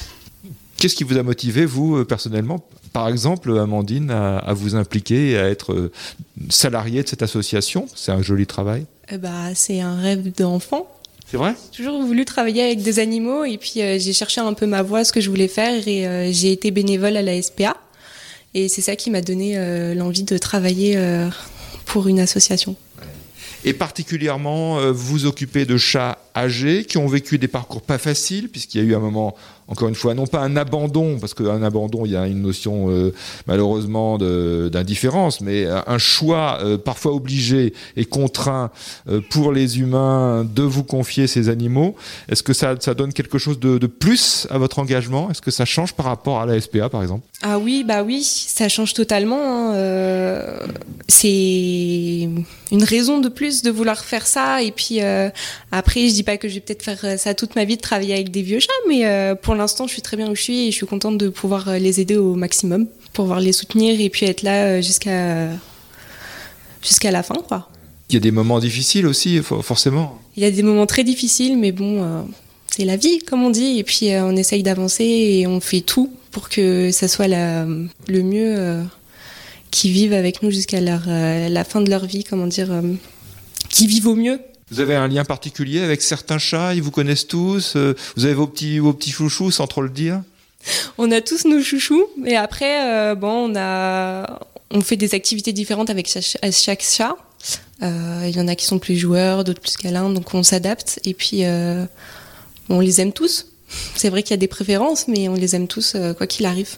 Qu'est-ce 0.78 0.96
qui 0.96 1.04
vous 1.04 1.20
a 1.20 1.24
motivé, 1.24 1.68
vous, 1.68 2.04
personnellement, 2.04 2.66
par 2.94 3.10
exemple, 3.10 3.58
Amandine, 3.58 4.12
à, 4.12 4.54
vous 4.54 4.76
impliquer 4.76 5.32
et 5.32 5.38
à 5.38 5.50
être 5.50 5.92
salariée 6.50 7.04
de 7.04 7.08
cette 7.08 7.24
association 7.24 7.88
C'est 7.96 8.12
un 8.12 8.22
joli 8.22 8.46
travail 8.46 8.86
eh 9.12 9.18
bah, 9.18 9.56
C'est 9.56 9.82
un 9.82 10.00
rêve 10.00 10.32
d'enfant. 10.32 10.88
C'est 11.34 11.38
vrai? 11.38 11.56
J'ai 11.72 11.84
toujours 11.84 12.04
voulu 12.04 12.26
travailler 12.26 12.62
avec 12.62 12.84
des 12.84 13.00
animaux 13.00 13.44
et 13.44 13.58
puis 13.58 13.82
euh, 13.82 13.98
j'ai 13.98 14.14
cherché 14.14 14.40
un 14.40 14.54
peu 14.54 14.68
ma 14.68 14.84
voie, 14.84 15.04
ce 15.04 15.12
que 15.12 15.20
je 15.20 15.32
voulais 15.32 15.48
faire 15.48 15.88
et 15.88 16.08
euh, 16.08 16.32
j'ai 16.32 16.52
été 16.52 16.70
bénévole 16.70 17.18
à 17.18 17.24
la 17.24 17.42
SPA. 17.42 17.76
Et 18.54 18.70
c'est 18.70 18.82
ça 18.82 18.96
qui 18.96 19.10
m'a 19.10 19.22
donné 19.22 19.58
euh, 19.58 19.96
l'envie 19.96 20.22
de 20.22 20.38
travailler 20.38 20.96
pour 21.86 22.08
une 22.08 22.20
association. 22.20 22.76
Et 23.66 23.74
particulièrement, 23.74 24.92
vous 24.92 25.26
occupez 25.26 25.66
de 25.66 25.76
chats 25.76 26.20
âgés 26.36 26.86
qui 26.86 26.98
ont 26.98 27.08
vécu 27.08 27.38
des 27.38 27.48
parcours 27.48 27.82
pas 27.82 27.98
faciles, 27.98 28.50
puisqu'il 28.50 28.82
y 28.82 28.86
a 28.86 28.88
eu 28.88 28.96
un 28.96 29.00
moment 29.00 29.36
encore 29.68 29.88
une 29.88 29.96
fois, 29.96 30.14
non 30.14 30.28
pas 30.28 30.40
un 30.40 30.56
abandon, 30.56 31.18
parce 31.20 31.34
qu'un 31.34 31.64
abandon, 31.64 32.06
il 32.06 32.12
y 32.12 32.16
a 32.16 32.28
une 32.28 32.42
notion 32.42 32.90
euh, 32.90 33.14
malheureusement 33.48 34.18
d'indifférence, 34.18 35.42
mais 35.42 35.66
un 35.66 35.98
choix 35.98 36.60
euh, 36.62 36.78
parfois 36.78 37.14
obligé 37.14 37.74
et 37.96 38.06
contraint 38.06 38.72
euh, 39.10 39.22
pour 39.30 39.52
les 39.52 39.80
humains 39.80 40.44
de 40.44 40.64
vous 40.64 40.84
confier 40.84 41.28
ces 41.28 41.50
animaux. 41.50 41.96
Est-ce 42.30 42.44
que 42.44 42.54
ça, 42.54 42.76
ça, 42.80 42.94
donne 42.94 43.14
quelque 43.14 43.38
chose 43.38 43.60
de, 43.60 43.78
plus 43.88 44.48
à 44.50 44.58
votre 44.58 44.80
engagement? 44.80 45.30
Est-ce 45.32 45.42
que 45.42 45.52
ça 45.52 45.66
change 45.66 45.94
par 45.94 46.08
rapport 46.08 46.42
à 46.42 46.46
la 46.46 46.60
SPA, 46.60 46.90
par 46.90 47.02
exemple? 47.02 47.26
Ah 47.42 47.58
oui, 47.58 47.84
bah 47.88 48.04
oui, 48.04 48.24
ça 48.24 48.70
change 48.70 48.94
totalement. 48.94 49.74
Hein, 49.74 50.50
c'est 51.08 52.30
une 52.72 52.84
raison 52.84 53.20
de 53.20 53.30
plus 53.30 53.62
de 53.62 53.72
vouloir 53.72 54.04
faire 54.04 54.26
ça. 54.28 54.62
Et 54.62 54.72
puis 54.72 55.00
après, 55.72 56.08
je 56.08 56.14
dis 56.14 56.23
pas 56.24 56.38
que 56.38 56.50
je 56.50 56.56
vais 56.56 56.60
peut-être 56.60 56.84
faire 56.84 57.20
ça 57.20 57.34
toute 57.34 57.56
ma 57.56 57.64
vie 57.64 57.78
de 57.78 57.82
travailler 57.82 58.14
avec 58.14 58.32
des 58.32 58.42
vieux 58.42 58.60
chats, 58.60 58.72
mais 58.90 59.36
pour 59.42 59.54
pour 59.54 59.60
l'instant, 59.60 59.86
je 59.86 59.94
suis 59.94 60.02
très 60.02 60.18
bien 60.18 60.32
où 60.32 60.36
je 60.36 60.42
suis 60.42 60.68
et 60.68 60.72
je 60.72 60.76
suis 60.76 60.88
contente 60.88 61.20
de 61.20 61.30
pouvoir 61.30 61.70
euh, 61.70 61.78
les 61.78 62.02
aider 62.02 62.18
au 62.18 62.34
maximum, 62.34 62.88
pouvoir 63.14 63.40
les 63.40 63.52
soutenir 63.52 64.02
et 64.02 64.10
puis 64.10 64.26
être 64.26 64.42
là 64.42 64.66
euh, 64.66 64.82
jusqu'à 64.82 65.50
jusqu'à 66.82 67.12
la 67.12 67.22
fin, 67.22 67.36
quoi. 67.48 67.70
Il 68.10 68.16
y 68.16 68.18
a 68.18 68.20
des 68.20 68.32
moments 68.32 68.58
difficiles 68.60 69.06
aussi, 69.06 69.42
forcément. 69.44 70.20
Il 70.36 70.42
y 70.42 70.46
a 70.48 70.50
des 70.50 70.64
moments 70.64 70.88
très 70.88 71.04
difficiles, 71.04 71.56
mais 71.56 71.72
bon, 71.72 72.02
euh, 72.02 72.24
c'est 72.66 72.84
la 72.84 72.98
vie, 72.98 73.20
comme 73.20 73.44
on 73.44 73.52
dit. 73.52 73.78
Et 73.78 73.84
puis, 73.84 74.10
on 74.16 74.36
essaye 74.36 74.64
d'avancer 74.64 75.04
et 75.04 75.46
on 75.46 75.60
fait 75.60 75.82
tout 75.82 76.12
pour 76.32 76.50
que 76.50 76.90
ça 76.92 77.08
soit 77.08 77.28
la, 77.28 77.68
le 78.08 78.24
mieux 78.24 78.84
qui 79.70 79.92
vivent 79.92 80.14
avec 80.14 80.42
nous 80.42 80.50
jusqu'à 80.50 80.82
la 80.82 81.64
fin 81.64 81.82
de 81.82 81.92
leur 81.92 82.08
vie, 82.08 82.24
comment 82.24 82.48
dire, 82.48 82.72
qui 83.70 83.86
vivent 83.86 84.08
au 84.08 84.16
mieux 84.16 84.40
vous 84.74 84.80
avez 84.80 84.96
un 84.96 85.08
lien 85.08 85.24
particulier 85.24 85.82
avec 85.82 86.02
certains 86.02 86.40
chats 86.40 86.74
Ils 86.74 86.82
vous 86.82 86.90
connaissent 86.90 87.28
tous 87.28 87.76
euh, 87.76 87.94
Vous 88.16 88.26
avez 88.26 88.34
vos 88.34 88.48
petits, 88.48 88.80
vos 88.80 88.92
petits 88.92 89.12
chouchous 89.12 89.52
sans 89.52 89.68
trop 89.68 89.84
le 89.84 89.90
dire? 89.90 90.22
On 90.98 91.12
a 91.12 91.22
tous 91.22 91.46
nos 91.46 91.62
chouchous. 91.62 92.08
Et 92.26 92.36
après, 92.36 92.90
euh, 92.90 93.14
bon, 93.14 93.52
on, 93.52 93.56
a, 93.56 94.40
on 94.72 94.82
fait 94.82 94.96
des 94.96 95.14
activités 95.14 95.54
différentes 95.54 95.92
avec 95.92 96.08
chaque, 96.08 96.82
chat. 96.82 97.16
Euh, 97.84 98.26
il 98.28 98.36
y 98.36 98.42
en 98.42 98.48
a 98.48 98.56
qui 98.56 98.66
sont 98.66 98.80
plus 98.80 98.98
joueurs, 98.98 99.44
d'autres 99.44 99.62
plus 99.62 99.78
câlins. 99.78 100.10
Donc 100.10 100.34
on 100.34 100.42
s'adapte. 100.42 101.00
Et 101.06 101.14
puis, 101.14 101.44
on 102.70 102.80
les 102.80 103.00
aime 103.00 103.14
tous. 103.14 103.46
C'est 103.96 104.10
vrai 104.10 104.24
qu'il 104.24 104.32
y 104.32 104.34
a 104.34 104.38
des 104.38 104.48
préférences, 104.48 105.08
mais 105.08 105.28
on 105.28 105.36
les 105.36 105.56
aime 105.56 105.68
tous, 105.68 105.96
quoi 106.18 106.26
qu'il 106.26 106.48
arrive. 106.48 106.78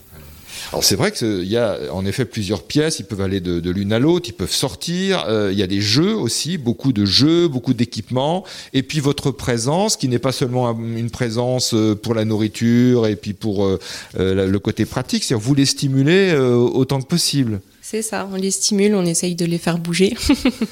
Alors 0.72 0.84
c'est 0.84 0.96
vrai 0.96 1.12
qu'il 1.12 1.46
y 1.46 1.58
a 1.58 1.78
en 1.92 2.06
effet 2.06 2.26
plusieurs 2.26 2.64
pièces, 2.64 3.00
ils 3.00 3.06
peuvent 3.06 3.22
aller 3.22 3.40
de, 3.40 3.70
l'une 3.70 3.94
à 3.94 4.00
l'autre, 4.00 4.30
ils 4.30 4.34
peuvent 4.34 4.52
sortir, 4.52 5.26
euh, 5.28 5.50
il 5.52 5.58
y 5.58 5.64
a 5.64 5.68
des 5.68 5.82
jeux 5.82 6.16
aussi, 6.16 6.58
beaucoup 6.58 6.94
de 6.94 7.06
jeux, 7.06 7.48
beaucoup 7.48 7.74
d'équipements, 7.74 8.44
et 8.74 8.84
puis 8.84 9.00
votre 9.00 9.32
présence 9.32 9.98
qui 9.98 10.08
n'est 10.08 10.20
pas 10.20 10.32
seulement 10.32 10.72
une 10.78 11.10
présence 11.10 11.74
euh, 11.74 11.96
pour 11.96 12.14
la 12.14 12.26
nourriture 12.26 13.08
et 13.08 13.16
puis 13.16 13.34
pour 13.34 13.66
euh, 13.66 13.80
le 14.16 14.60
côté 14.60 14.86
pratique, 14.86 15.24
c'est-à-dire 15.24 15.46
vous 15.46 15.56
les 15.56 15.66
stimulez 15.66 16.36
autant 16.36 17.02
que 17.02 17.08
possible. 17.08 17.62
C'est 17.82 18.02
ça, 18.02 18.28
on 18.32 18.36
les 18.36 18.52
stimule, 18.52 18.96
on 18.96 19.06
essaye 19.06 19.36
de 19.36 19.46
les 19.46 19.60
faire 19.60 19.78
bouger. 19.78 20.16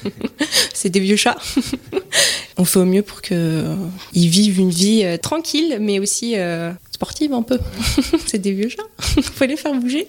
c'est 0.74 0.88
des 0.88 1.00
vieux 1.00 1.16
chats. 1.16 1.38
on 2.56 2.64
fait 2.64 2.80
au 2.80 2.84
mieux 2.84 3.02
pour 3.02 3.22
qu'ils 3.22 3.38
vivent 4.14 4.58
une 4.58 4.70
vie 4.70 5.04
tranquille, 5.22 5.78
mais 5.80 6.00
aussi 6.00 6.34
sportives 6.94 7.32
un 7.32 7.42
peu. 7.42 7.58
c'est 8.26 8.38
des 8.38 8.52
vieux 8.52 8.68
chats. 8.68 8.82
faut 9.22 9.44
les 9.44 9.56
faire 9.56 9.74
bouger. 9.74 10.06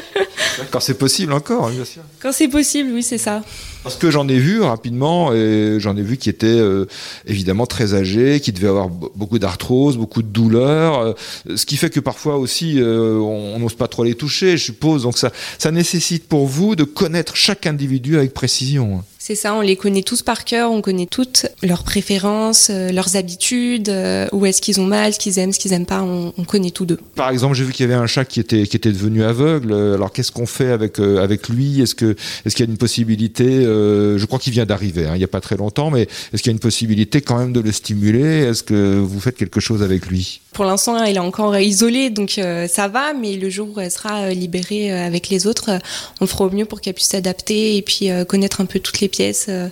Quand 0.70 0.80
c'est 0.80 0.96
possible 0.98 1.34
encore, 1.34 1.66
hein, 1.66 1.72
bien 1.72 1.84
sûr. 1.84 2.02
Quand 2.20 2.32
c'est 2.32 2.48
possible, 2.48 2.90
oui, 2.92 3.02
c'est 3.02 3.18
ça. 3.18 3.42
Parce 3.82 3.96
que 3.96 4.10
j'en 4.10 4.26
ai 4.26 4.38
vu 4.38 4.62
rapidement, 4.62 5.32
et 5.34 5.76
j'en 5.78 5.96
ai 5.96 6.02
vu 6.02 6.16
qui 6.16 6.30
étaient 6.30 6.46
euh, 6.46 6.86
évidemment 7.26 7.66
très 7.66 7.94
âgés, 7.94 8.40
qui 8.40 8.50
devaient 8.50 8.68
avoir 8.68 8.88
beaucoup 8.88 9.38
d'arthrose, 9.38 9.96
beaucoup 9.98 10.22
de 10.22 10.28
douleurs, 10.28 10.98
euh, 10.98 11.12
ce 11.54 11.66
qui 11.66 11.76
fait 11.76 11.90
que 11.90 12.00
parfois 12.00 12.38
aussi 12.38 12.80
euh, 12.80 13.18
on 13.18 13.58
n'ose 13.60 13.74
pas 13.74 13.86
trop 13.86 14.02
les 14.02 14.14
toucher, 14.14 14.56
je 14.56 14.64
suppose. 14.64 15.02
Donc 15.02 15.18
ça, 15.18 15.30
ça 15.58 15.70
nécessite 15.70 16.26
pour 16.28 16.46
vous 16.46 16.74
de 16.74 16.84
connaître 16.84 17.36
chaque 17.36 17.66
individu 17.66 18.16
avec 18.16 18.32
précision. 18.34 19.04
C'est 19.28 19.34
ça, 19.34 19.54
on 19.54 19.60
les 19.60 19.74
connaît 19.74 20.04
tous 20.04 20.22
par 20.22 20.44
cœur, 20.44 20.70
on 20.70 20.80
connaît 20.80 21.06
toutes 21.06 21.46
leurs 21.60 21.82
préférences, 21.82 22.68
euh, 22.70 22.92
leurs 22.92 23.16
habitudes, 23.16 23.88
euh, 23.88 24.28
où 24.30 24.46
est-ce 24.46 24.62
qu'ils 24.62 24.80
ont 24.80 24.86
mal, 24.86 25.14
ce 25.14 25.18
qu'ils 25.18 25.40
aiment, 25.40 25.52
ce 25.52 25.58
qu'ils 25.58 25.72
aiment 25.72 25.84
pas, 25.84 26.00
on, 26.00 26.30
connaît 26.44 26.70
tous 26.70 26.86
deux. 26.86 27.00
Par 27.16 27.30
exemple, 27.30 27.56
j'ai 27.56 27.64
vu 27.64 27.72
qu'il 27.72 27.84
y 27.84 27.92
avait 27.92 28.00
un 28.00 28.06
chat 28.06 28.24
qui 28.24 28.38
était, 28.38 28.68
qui 28.68 28.76
était 28.76 28.92
devenu 28.92 29.24
aveugle. 29.24 29.72
Alors 29.72 30.12
qu'est-ce 30.12 30.30
qu'on 30.30 30.46
fait 30.46 30.70
avec, 30.70 31.00
euh, 31.00 31.20
avec 31.20 31.48
lui? 31.48 31.82
Est-ce 31.82 31.96
qu'il 31.96 32.14
est 32.44 32.54
qu'il 32.54 32.64
y 32.66 32.68
a 32.68 32.70
une 32.70 32.78
possibilité 32.78 33.64
Je 33.64 34.24
crois 34.26 34.38
qu'il 34.38 34.52
vient 34.52 34.64
d'arriver, 34.64 35.06
hein, 35.06 35.16
il 35.16 35.18
n'y 35.18 35.24
a 35.24 35.26
pas 35.26 35.40
très 35.40 35.56
longtemps, 35.56 35.90
mais 35.90 36.02
est-ce 36.32 36.40
qu'il 36.40 36.52
y 36.52 36.54
a 36.54 36.56
une 36.56 36.60
possibilité 36.60 37.20
quand 37.20 37.36
même 37.36 37.52
de 37.52 37.58
le 37.58 37.72
stimuler? 37.72 38.44
Est-ce 38.44 38.62
que 38.62 39.00
vous 39.00 39.18
faites 39.18 39.36
quelque 39.36 39.58
chose 39.58 39.82
avec 39.82 40.06
lui? 40.06 40.40
Pour 40.52 40.66
l'instant, 40.66 41.02
il 41.02 41.16
est 41.16 41.18
encore 41.18 41.58
isolé, 41.58 42.10
donc 42.10 42.40
ça 42.68 42.86
va, 42.86 43.12
mais 43.12 43.34
le 43.34 43.50
jour 43.50 43.70
où 43.74 43.80
elle 43.80 43.90
sera 43.90 44.30
libérée 44.30 44.92
avec 44.92 45.30
les 45.30 45.48
autres, 45.48 45.80
on 46.20 46.28
fera 46.28 46.44
au 46.44 46.50
mieux 46.50 46.64
pour 46.64 46.80
qu'elle 46.80 46.94
puisse 46.94 47.08
s'adapter 47.08 47.76
et 47.76 47.82
puis 47.82 48.08
connaître 48.28 48.60
un 48.60 48.66
peu 48.66 48.78
toutes 48.78 49.00
les 49.00 49.08
euh, 49.48 49.68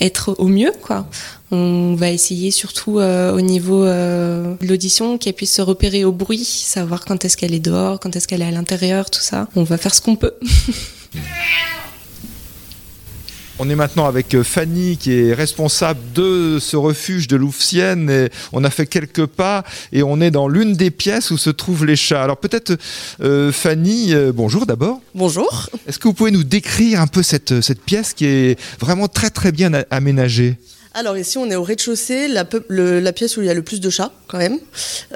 être 0.00 0.34
au 0.38 0.46
mieux, 0.46 0.72
quoi. 0.82 1.06
On 1.50 1.94
va 1.94 2.10
essayer 2.10 2.50
surtout 2.50 2.98
euh, 2.98 3.32
au 3.32 3.40
niveau 3.40 3.84
euh, 3.84 4.54
de 4.60 4.66
l'audition 4.66 5.16
qu'elle 5.16 5.34
puisse 5.34 5.54
se 5.54 5.62
repérer 5.62 6.04
au 6.04 6.12
bruit, 6.12 6.44
savoir 6.44 7.04
quand 7.04 7.24
est-ce 7.24 7.36
qu'elle 7.36 7.54
est 7.54 7.60
dehors, 7.60 8.00
quand 8.00 8.14
est-ce 8.16 8.26
qu'elle 8.28 8.42
est 8.42 8.46
à 8.46 8.50
l'intérieur, 8.50 9.10
tout 9.10 9.20
ça. 9.20 9.48
On 9.56 9.62
va 9.62 9.78
faire 9.78 9.94
ce 9.94 10.00
qu'on 10.00 10.16
peut. 10.16 10.34
On 13.58 13.70
est 13.70 13.74
maintenant 13.74 14.06
avec 14.06 14.34
euh, 14.34 14.44
Fanny 14.44 14.98
qui 14.98 15.14
est 15.14 15.32
responsable 15.32 16.00
de 16.14 16.58
ce 16.60 16.76
refuge 16.76 17.26
de 17.26 17.36
Louvciennes 17.36 18.10
et 18.10 18.28
on 18.52 18.64
a 18.64 18.70
fait 18.70 18.86
quelques 18.86 19.24
pas 19.24 19.64
et 19.92 20.02
on 20.02 20.20
est 20.20 20.30
dans 20.30 20.46
l'une 20.46 20.74
des 20.74 20.90
pièces 20.90 21.30
où 21.30 21.38
se 21.38 21.48
trouvent 21.48 21.86
les 21.86 21.96
chats. 21.96 22.22
Alors 22.22 22.36
peut-être 22.36 22.76
euh, 23.22 23.50
Fanny, 23.52 24.12
euh, 24.12 24.30
bonjour 24.34 24.66
d'abord. 24.66 25.00
Bonjour. 25.14 25.70
Est-ce 25.86 25.98
que 25.98 26.06
vous 26.06 26.12
pouvez 26.12 26.32
nous 26.32 26.44
décrire 26.44 27.00
un 27.00 27.06
peu 27.06 27.22
cette, 27.22 27.62
cette 27.62 27.80
pièce 27.80 28.12
qui 28.12 28.26
est 28.26 28.60
vraiment 28.78 29.08
très 29.08 29.30
très 29.30 29.52
bien 29.52 29.72
aménagée? 29.90 30.56
Alors 30.96 31.18
ici, 31.18 31.36
on 31.36 31.50
est 31.50 31.56
au 31.56 31.62
rez-de-chaussée, 31.62 32.26
la, 32.26 32.46
pièce 32.46 33.36
où 33.36 33.42
il 33.42 33.46
y 33.46 33.50
a 33.50 33.54
le 33.54 33.60
plus 33.60 33.80
de 33.80 33.90
chats 33.90 34.12
quand 34.28 34.38
même. 34.38 34.58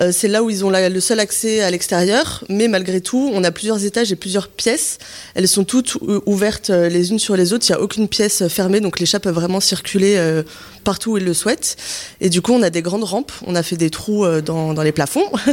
Euh, 0.03 0.13
c'est 0.13 0.29
là 0.29 0.43
où 0.43 0.51
ils 0.51 0.63
ont 0.63 0.69
le 0.69 1.01
seul 1.01 1.19
accès 1.19 1.63
à 1.63 1.71
l'extérieur, 1.71 2.45
mais 2.51 2.69
malgré 2.69 3.01
tout, 3.01 3.31
on 3.33 3.43
a 3.45 3.51
plusieurs 3.51 3.83
étages 3.83 4.13
et 4.13 4.17
plusieurs 4.17 4.49
pièces. 4.49 4.99
Elles 5.35 5.49
sont 5.49 5.65
toutes 5.65 5.97
ouvertes 6.27 6.69
euh, 6.69 6.91
les 6.91 7.13
unes 7.13 7.19
sur 7.19 7.35
les 7.35 7.55
autres, 7.55 7.65
il 7.67 7.73
n'y 7.73 7.79
a 7.79 7.81
aucune 7.81 8.09
pièce 8.09 8.47
fermée, 8.49 8.81
donc 8.81 9.01
les 9.01 9.07
chats 9.07 9.21
peuvent 9.21 9.35
vraiment 9.35 9.59
circuler 9.59 10.17
euh, 10.19 10.43
partout 10.85 11.13
où 11.13 11.17
ils 11.17 11.25
le 11.25 11.33
souhaitent. 11.33 11.77
Et 12.21 12.29
du 12.29 12.43
coup, 12.43 12.53
on 12.53 12.63
a 12.63 12.69
des 12.69 12.83
grandes 12.83 13.05
rampes, 13.05 13.33
on 13.47 13.55
a 13.55 13.63
fait 13.63 13.79
des 13.79 13.89
trous 13.89 14.27
dans, 14.43 14.83
les 14.83 14.93
plafonds, 14.93 15.31
et 15.49 15.53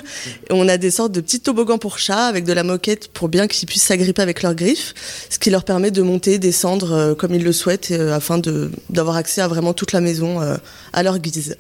on 0.51 0.67
a 0.67 0.75
des 0.75 0.91
sortes 0.91 1.13
de 1.13 1.22
petits 1.22 1.39
toboggans 1.39 1.77
pour 1.77 2.00
chats 2.00 2.27
avec 2.27 2.43
de 2.43 2.51
la 2.51 2.63
moquette 2.63 3.07
pour 3.07 3.29
bien 3.29 3.48
qu'ils 3.48 3.65
puissent 3.65 3.84
s'agripper 3.84 4.24
avec 4.24 4.43
leurs 4.43 4.55
griffes, 4.55 4.93
ce 5.29 5.39
qui 5.39 5.51
leur 5.51 5.63
permet 5.63 5.89
de 5.89 6.01
monter, 6.01 6.38
descendre 6.38 7.13
comme 7.13 7.34
ils 7.34 7.43
le 7.46 7.53
souhaitent, 7.53 7.91
afin 7.91 8.41
d'avoir 8.89 9.15
accès 9.15 9.39
à 9.39 9.48
vraiment 9.48 9.74
toute 9.74 9.93
la 9.93 10.01
maison 10.01 10.16
euh, 10.24 10.57
à 10.93 11.03
leur 11.03 11.19
guise. 11.19 11.55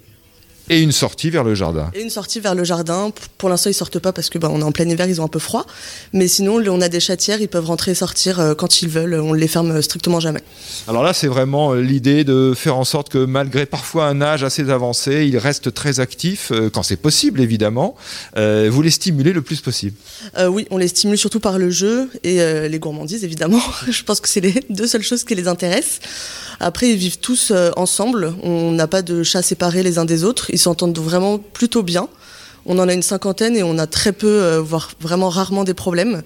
Et 0.69 0.81
une 0.81 0.91
sortie 0.91 1.29
vers 1.29 1.45
le 1.45 1.55
jardin. 1.55 1.89
Et 1.93 2.01
une 2.01 2.09
sortie 2.09 2.41
vers 2.41 2.53
le 2.53 2.65
jardin. 2.65 3.11
Pour 3.37 3.47
l'instant, 3.47 3.69
ils 3.69 3.73
sortent 3.73 3.99
pas 3.99 4.11
parce 4.11 4.29
que 4.29 4.37
bah, 4.37 4.49
on 4.51 4.59
est 4.59 4.63
en 4.63 4.73
plein 4.73 4.87
hiver, 4.87 5.07
ils 5.07 5.21
ont 5.21 5.23
un 5.23 5.29
peu 5.29 5.39
froid. 5.39 5.65
Mais 6.11 6.27
sinon, 6.27 6.61
on 6.67 6.81
a 6.81 6.89
des 6.89 6.99
chatières, 6.99 7.39
ils 7.39 7.47
peuvent 7.47 7.65
rentrer 7.65 7.91
et 7.91 7.95
sortir 7.95 8.39
euh, 8.39 8.53
quand 8.53 8.81
ils 8.81 8.89
veulent. 8.89 9.13
On 9.15 9.33
ne 9.33 9.39
les 9.39 9.47
ferme 9.47 9.81
strictement 9.81 10.19
jamais. 10.19 10.41
Alors 10.89 11.03
là, 11.03 11.13
c'est 11.13 11.27
vraiment 11.27 11.73
euh, 11.73 11.81
l'idée 11.81 12.25
de 12.25 12.53
faire 12.53 12.75
en 12.75 12.83
sorte 12.83 13.07
que 13.07 13.17
malgré 13.17 13.65
parfois 13.65 14.07
un 14.07 14.21
âge 14.21 14.43
assez 14.43 14.69
avancé, 14.69 15.25
ils 15.25 15.37
restent 15.37 15.73
très 15.73 16.01
actifs 16.01 16.51
euh, 16.51 16.69
quand 16.69 16.83
c'est 16.83 16.97
possible, 16.97 17.39
évidemment. 17.39 17.95
vous 18.35 18.81
les 18.81 18.91
stimulez 18.91 19.31
le 19.31 19.41
plus 19.41 19.61
possible. 19.61 19.95
oui, 20.49 20.67
on 20.69 20.77
les 20.77 20.87
stimule 20.89 21.17
surtout 21.17 21.39
par 21.39 21.57
le 21.57 21.69
jeu 21.69 22.09
et 22.23 22.67
les 22.67 22.79
gourmandises, 22.79 23.23
évidemment. 23.23 23.61
Je 23.89 24.03
pense 24.03 24.19
que 24.19 24.27
c'est 24.27 24.41
les 24.41 24.55
deux 24.69 24.87
seules 24.87 25.03
choses 25.03 25.23
qui 25.23 25.35
les 25.35 25.47
intéressent. 25.47 25.99
Après, 26.59 26.89
ils 26.89 26.97
vivent 26.97 27.19
tous 27.19 27.51
ensemble. 27.75 28.33
On 28.43 28.71
n'a 28.71 28.87
pas 28.87 29.01
de 29.01 29.23
chats 29.23 29.41
séparés 29.41 29.83
les 29.83 29.97
uns 29.99 30.05
des 30.05 30.23
autres 30.23 30.47
ils 30.49 30.59
s'entendent 30.59 30.97
vraiment 30.97 31.37
plutôt 31.37 31.83
bien. 31.83 32.07
On 32.65 32.79
en 32.79 32.87
a 32.87 32.93
une 32.93 33.03
cinquantaine 33.03 33.55
et 33.55 33.63
on 33.63 33.77
a 33.77 33.87
très 33.87 34.11
peu, 34.11 34.27
euh, 34.27 34.59
voire 34.61 34.91
vraiment 34.99 35.29
rarement 35.29 35.63
des 35.63 35.73
problèmes. 35.73 36.21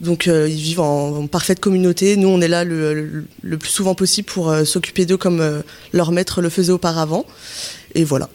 Donc 0.00 0.28
euh, 0.28 0.48
ils 0.48 0.60
vivent 0.60 0.80
en, 0.80 1.26
parfaite 1.26 1.60
communauté. 1.60 2.16
Nous, 2.16 2.28
on 2.28 2.40
est 2.40 2.48
là 2.48 2.64
le, 2.64 3.24
plus 3.58 3.70
souvent 3.70 3.94
possible 3.94 4.28
pour 4.28 4.50
euh, 4.50 4.64
s'occuper 4.64 5.06
d'eux 5.06 5.16
comme 5.16 5.62
leur 5.92 6.12
maître 6.12 6.42
le 6.42 6.50
faisait 6.50 6.72
auparavant. 6.72 7.24
Et 7.94 8.04
voilà. 8.04 8.28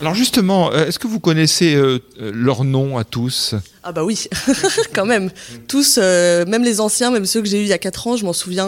Alors 0.00 0.14
justement, 0.14 0.72
est-ce 0.72 0.98
que 0.98 1.06
vous 1.06 1.20
connaissez 1.20 1.76
leurs 2.18 2.64
noms 2.64 2.98
à 2.98 3.04
tous? 3.04 3.54
Ah 3.82 3.92
bah 3.92 4.04
oui, 4.04 4.26
quand 4.94 5.06
même. 5.06 5.30
Tous, 5.68 5.96
même 5.98 6.64
les 6.64 6.80
anciens, 6.80 7.10
même 7.10 7.24
ceux 7.24 7.40
que 7.40 7.48
j'ai 7.48 7.60
eus 7.60 7.64
il 7.64 7.68
y 7.68 7.72
a 7.72 7.78
4 7.78 8.06
ans, 8.08 8.16
je 8.16 8.24
m'en 8.24 8.32
souviens, 8.32 8.66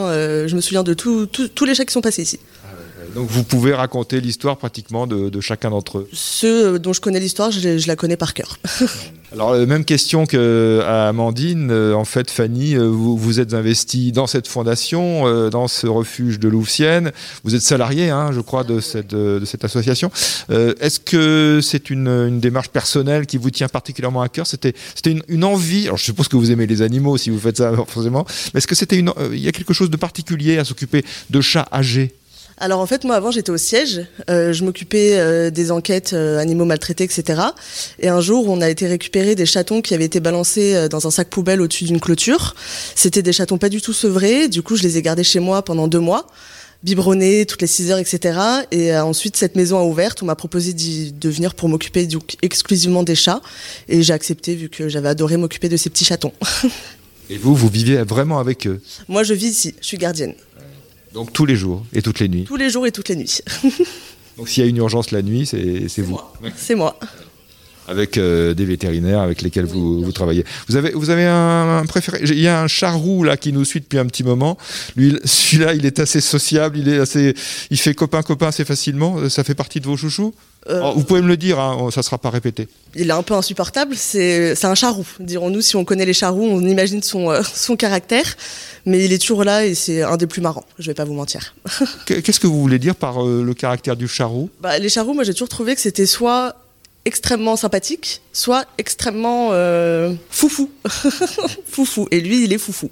me 0.55 0.61
souviens 0.61 0.83
de 0.83 0.95
tous 0.95 1.65
les 1.65 1.75
chats 1.75 1.85
qui 1.85 1.93
sont 1.93 2.01
passés 2.01 2.23
ici. 2.23 2.39
Donc 3.15 3.29
vous 3.29 3.45
pouvez 3.45 3.75
raconter 3.75 4.21
l'histoire 4.21 4.57
pratiquement 4.57 5.07
de, 5.07 5.41
chacun 5.41 5.71
d'entre 5.71 5.99
eux. 5.99 6.09
Ceux 6.13 6.79
dont 6.79 6.93
je 6.93 7.01
connais 7.01 7.21
l'histoire, 7.21 7.51
je, 7.51 7.87
la 7.87 7.97
connais 7.97 8.17
par 8.17 8.35
cœur. 8.35 8.59
Alors 9.33 9.51
euh, 9.51 9.67
même 9.67 9.85
question 9.85 10.25
qu'à 10.25 11.09
Amandine, 11.09 11.71
euh, 11.71 11.93
en 11.93 12.07
fait 12.07 12.31
Fanny, 12.31 12.75
euh, 12.75 12.87
vous, 12.87 13.17
vous 13.19 13.41
êtes 13.41 13.53
investie 13.53 14.11
dans 14.11 14.27
cette 14.27 14.49
fondation, 14.49 15.49
dans 15.51 15.69
ce 15.69 15.87
refuge 15.87 16.39
de 16.39 16.49
Louvciennes. 16.49 17.13
Vous 17.45 17.55
êtes 17.55 17.63
salarié, 17.63 18.09
hein, 18.09 18.31
je 18.33 18.41
crois, 18.41 18.65
de 18.65 18.81
cette, 18.81 19.15
de 19.15 19.45
cette 19.45 19.65
association. 19.65 20.11
Est-ce 20.49 21.01
que 21.01 21.61
c'est 21.63 21.91
une, 21.91 22.41
démarche 22.41 22.69
personnelle 22.69 23.27
qui 23.27 23.37
vous 23.37 23.51
tient 23.51 23.69
particulièrement 23.69 24.23
à 24.23 24.29
cœur? 24.29 24.47
C'était 24.47 24.75
une, 25.07 25.23
une, 25.29 25.45
envie. 25.45 25.87
Alors 25.87 25.99
je 25.99 26.05
suppose 26.05 26.29
que 26.29 26.37
vous 26.37 26.51
aimez 26.51 26.67
les 26.67 26.83
animaux 26.83 27.17
si 27.17 27.31
vous 27.31 27.39
faites 27.39 27.59
ça 27.59 27.73
forcément. 27.87 28.25
Mais 28.53 28.59
est-ce 28.59 28.67
que 28.67 28.75
c'était 28.75 28.97
une, 28.97 29.13
il 29.33 29.41
y 29.41 29.49
a 29.49 29.53
quelque 29.53 29.75
chose 29.75 29.91
de 29.91 29.97
particulier 29.97 30.59
à 30.59 30.65
s'occuper 30.65 31.05
de 31.31 31.41
chats 31.41 31.69
âgés? 31.73 32.15
Alors 32.61 32.81
en 32.81 32.87
fait, 32.87 33.05
moi 33.05 33.15
avant 33.15 33.31
j'étais 33.31 33.51
au 33.51 33.57
siège, 33.57 34.03
euh, 34.29 34.53
je 34.53 34.65
m'occupais 34.65 35.13
euh, 35.19 35.51
des 35.51 35.71
enquêtes 35.71 36.13
euh, 36.13 36.39
animaux 36.39 36.65
maltraités, 36.65 37.05
etc. 37.05 37.41
Et 38.01 38.09
un 38.09 38.21
jour, 38.21 38.49
on 38.49 38.61
a 38.61 38.69
été 38.69 38.87
récupérer 38.87 39.35
des 39.35 39.47
chatons 39.47 39.81
qui 39.81 39.95
avaient 39.95 40.05
été 40.05 40.21
balancés 40.21 40.89
dans 40.89 41.07
un 41.07 41.11
sac 41.11 41.29
poubelle 41.29 41.61
au-dessus 41.61 41.85
d'une 41.85 42.01
clôture. 42.01 42.55
C'était 42.95 43.23
des 43.23 43.33
chatons 43.33 43.59
pas 43.59 43.69
du 43.69 43.81
tout 43.81 43.93
sevrés, 43.93 44.49
du 44.49 44.63
coup 44.63 44.77
je 44.77 44.83
les 44.83 44.99
ai 44.99 45.03
gardés 45.03 45.25
chez 45.25 45.41
moi 45.41 45.63
pendant 45.63 45.89
deux 45.89 46.01
mois 46.01 46.27
biberonnés 46.85 47.45
toutes 47.45 47.61
les 47.61 47.67
6 47.67 47.91
heures, 47.91 47.99
etc. 47.99 48.39
Et 48.71 48.97
ensuite, 48.97 49.37
cette 49.37 49.57
maison 49.57 49.79
a 49.79 49.83
ouvert. 49.83 50.15
On 50.23 50.27
m'a 50.27 50.37
proposé 50.37 50.73
de 50.73 51.29
venir 51.29 51.57
pour 51.57 51.69
m'occuper 51.69 52.07
exclusivement 52.41 53.03
des 53.03 53.17
chats. 53.17 53.41
Et 53.89 54.05
j'ai 54.05 54.13
accepté 54.13 54.55
vu 54.55 54.69
que 54.69 54.89
j'avais 54.89 55.09
adoré 55.09 55.37
m'occuper 55.37 55.69
de 55.69 55.77
ces 55.77 55.91
petits 55.91 56.05
chatons. 56.05 56.33
et 57.31 57.37
vous, 57.37 57.57
vous 57.57 57.69
viviez 57.69 58.05
vraiment 58.05 58.39
avec 58.39 58.69
eux? 58.69 58.81
Moi, 59.09 59.25
je 59.25 59.35
vis 59.35 59.49
ici. 59.49 59.75
Je 59.81 59.87
suis 59.89 59.99
gardienne. 59.99 60.35
Donc 61.15 61.33
tous 61.33 61.47
les 61.47 61.57
jours 61.57 61.85
et 61.93 62.03
toutes 62.03 62.21
les 62.21 62.29
nuits 62.29 62.45
Tous 62.45 62.57
les 62.57 62.71
jours 62.71 62.87
et 62.87 62.93
toutes 62.93 63.09
les 63.09 63.17
nuits. 63.17 63.41
Donc 64.37 64.49
s'il 64.49 64.63
y 64.63 64.67
a 64.67 64.69
une 64.69 64.77
urgence 64.77 65.11
la 65.11 65.23
nuit, 65.23 65.47
c'est 65.47 66.03
vous 66.03 66.21
C'est 66.57 66.75
moi. 66.75 66.99
Avec 67.89 68.19
euh, 68.19 68.55
des 68.55 68.65
vétérinaires 68.65 69.21
avec 69.21 69.43
lesquels 69.43 69.65
vous, 69.65 70.03
vous, 70.03 70.13
travaillez. 70.13 70.45
Vous 70.69 70.77
avez, 70.77 70.91
vous 70.91 71.11
avez 71.11 71.25
un, 71.25 71.85
préféré 71.89 72.21
Il 72.23 72.39
y 72.39 72.49
a 72.49 72.63
un 72.63 72.69
charroux 72.69 73.25
là 73.25 73.37
qui 73.37 73.53
nous 73.53 73.65
suit 73.65 73.81
depuis 73.81 73.99
un 73.99 74.07
petit 74.07 74.23
moment. 74.23 74.59
Lui, 74.97 75.19
celui-là, 75.25 75.75
il 75.75 75.87
est 75.87 75.99
assez 75.99 76.21
sociable, 76.21 76.79
il 76.79 76.89
est 76.89 76.99
assez, 76.99 77.35
il 77.71 77.79
fait 77.79 77.95
copain 77.95 78.23
copain 78.23 78.49
assez 78.49 78.65
facilement. 78.65 79.29
Ça 79.29 79.43
fait 79.43 79.55
partie 79.55 79.81
de 79.81 79.87
vos 79.87 79.97
chouchous 79.97 80.35
euh, 80.69 80.81
oh, 80.85 80.93
vous 80.97 81.05
pouvez 81.05 81.23
me 81.23 81.29
le 81.29 81.37
dire, 81.37 81.59
hein, 81.59 81.89
ça 81.91 82.01
ne 82.01 82.05
sera 82.05 82.19
pas 82.19 82.31
répété. 82.31 82.69
Il 82.95 83.09
est 83.09 83.13
un 83.13 83.23
peu 83.23 83.35
insupportable, 83.35 83.95
c'est 83.97 84.65
un 84.65 84.75
charroux, 84.75 85.07
dirons-nous. 85.21 85.63
Si 85.63 85.77
on 85.77 85.85
connaît 85.85 86.05
les 86.05 86.13
charroux, 86.13 86.47
on 86.47 86.61
imagine 86.61 87.03
son, 87.03 87.31
euh, 87.31 87.43
son 87.55 87.77
caractère. 87.77 88.37
Mais 88.85 89.05
il 89.05 89.13
est 89.13 89.19
toujours 89.19 89.45
là 89.45 89.65
et 89.65 89.75
c'est 89.75 90.03
un 90.03 90.17
des 90.17 90.27
plus 90.27 90.41
marrants, 90.41 90.65
je 90.79 90.85
ne 90.85 90.89
vais 90.89 90.95
pas 90.95 91.05
vous 91.05 91.15
mentir. 91.15 91.55
Qu'est-ce 92.07 92.41
que 92.41 92.47
vous 92.47 92.61
voulez 92.61 92.79
dire 92.79 92.97
par 92.97 93.25
euh, 93.25 93.43
le 93.43 93.55
caractère 93.55 93.97
du 93.97 94.09
charroux 94.09 94.51
bah, 94.61 94.79
Les 94.79 94.89
charroux, 94.89 95.15
moi 95.15 95.25
j'ai 95.25 95.33
toujours 95.33 95.49
trouvé 95.49 95.75
que 95.75 95.81
c'était 95.81 96.07
soit 96.07 96.57
extrêmement 97.09 97.57
sympathique, 97.57 98.23
soit 98.33 98.65
extrêmement 98.79 99.51
foufou. 100.31 100.71
foufou. 101.67 102.07
Et 102.11 102.21
lui, 102.21 102.45
il 102.45 102.53
est 102.53 102.59
foufou. 102.59 102.91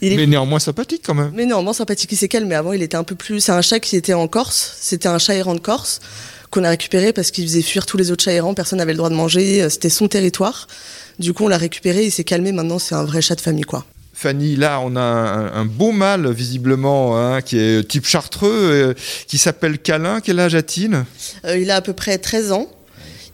Mais 0.00 0.26
néanmoins 0.26 0.58
sympathique 0.58 1.02
quand 1.04 1.14
même. 1.14 1.32
Mais 1.34 1.46
néanmoins 1.46 1.72
sympathique, 1.72 2.10
il 2.12 2.16
s'est 2.16 2.28
calme. 2.28 2.48
Mais 2.48 2.54
avant, 2.54 2.72
il 2.72 2.82
était 2.82 2.96
un 2.96 3.04
peu 3.04 3.14
plus. 3.14 3.40
C'est 3.40 3.52
un 3.52 3.62
chat 3.62 3.80
qui 3.80 3.96
était 3.96 4.14
en 4.14 4.28
Corse. 4.28 4.76
C'était 4.80 5.08
un 5.08 5.18
chat 5.18 5.34
errant 5.34 5.54
de 5.54 5.60
Corse 5.60 6.00
qu'on 6.54 6.64
a 6.64 6.70
récupéré 6.70 7.12
parce 7.12 7.32
qu'il 7.32 7.44
faisait 7.44 7.62
fuir 7.62 7.84
tous 7.84 7.96
les 7.96 8.12
autres 8.12 8.22
chats 8.22 8.32
errants, 8.32 8.54
personne 8.54 8.78
n'avait 8.78 8.92
le 8.92 8.98
droit 8.98 9.10
de 9.10 9.16
manger, 9.16 9.62
euh, 9.62 9.68
c'était 9.68 9.88
son 9.88 10.06
territoire. 10.06 10.68
Du 11.18 11.32
coup, 11.32 11.44
on 11.44 11.48
l'a 11.48 11.58
récupéré, 11.58 12.04
il 12.04 12.12
s'est 12.12 12.22
calmé, 12.22 12.52
maintenant 12.52 12.78
c'est 12.78 12.94
un 12.94 13.02
vrai 13.02 13.20
chat 13.20 13.34
de 13.34 13.40
famille, 13.40 13.64
quoi. 13.64 13.84
Fanny, 14.12 14.54
là, 14.54 14.78
on 14.80 14.94
a 14.94 15.00
un, 15.00 15.64
beau 15.64 15.90
mâle, 15.90 16.30
visiblement, 16.30 17.18
hein, 17.18 17.42
qui 17.42 17.58
est 17.58 17.88
type 17.88 18.06
chartreux, 18.06 18.48
euh, 18.52 18.94
qui 19.26 19.38
s'appelle 19.38 19.78
Câlin. 19.78 20.20
Quel 20.20 20.38
âge 20.38 20.54
a-t-il? 20.54 21.04
Euh, 21.44 21.58
Il 21.58 21.72
a 21.72 21.76
à 21.76 21.80
peu 21.80 21.92
près 21.92 22.18
13 22.18 22.52
ans. 22.52 22.68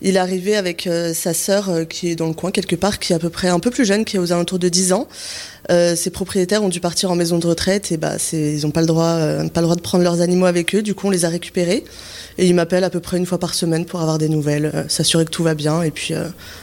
Il 0.02 0.16
est 0.16 0.18
arrivé 0.18 0.56
avec 0.56 0.88
sa 1.14 1.34
sœur 1.34 1.86
qui 1.88 2.10
est 2.10 2.16
dans 2.16 2.28
le 2.28 2.34
coin 2.34 2.50
quelque 2.50 2.76
part, 2.76 2.98
qui 2.98 3.12
est 3.12 3.16
à 3.16 3.18
peu 3.18 3.30
près 3.30 3.48
un 3.48 3.60
peu 3.60 3.70
plus 3.70 3.84
jeune, 3.84 4.04
qui 4.04 4.16
est 4.16 4.18
aux 4.18 4.32
alentours 4.32 4.58
de 4.58 4.68
10 4.68 4.92
ans. 4.92 5.08
Ses 5.70 6.10
propriétaires 6.10 6.62
ont 6.62 6.68
dû 6.68 6.80
partir 6.80 7.10
en 7.10 7.16
maison 7.16 7.38
de 7.38 7.46
retraite 7.46 7.92
et 7.92 7.96
bah, 7.96 8.16
ils 8.32 8.62
n'ont 8.62 8.70
pas, 8.70 8.80
le 8.80 8.86
droit, 8.86 9.18
pas 9.52 9.60
le 9.60 9.66
droit 9.66 9.76
de 9.76 9.80
prendre 9.80 10.04
leurs 10.04 10.20
animaux 10.20 10.46
avec 10.46 10.74
eux. 10.74 10.82
Du 10.82 10.94
coup, 10.94 11.06
on 11.06 11.10
les 11.10 11.24
a 11.24 11.28
récupérés. 11.28 11.84
Et 12.38 12.46
ils 12.46 12.54
m'appellent 12.54 12.84
à 12.84 12.90
peu 12.90 13.00
près 13.00 13.18
une 13.18 13.26
fois 13.26 13.38
par 13.38 13.54
semaine 13.54 13.84
pour 13.84 14.00
avoir 14.00 14.16
des 14.16 14.28
nouvelles, 14.28 14.86
s'assurer 14.88 15.24
que 15.24 15.30
tout 15.30 15.42
va 15.42 15.54
bien 15.54 15.82
et 15.82 15.90
puis 15.90 16.14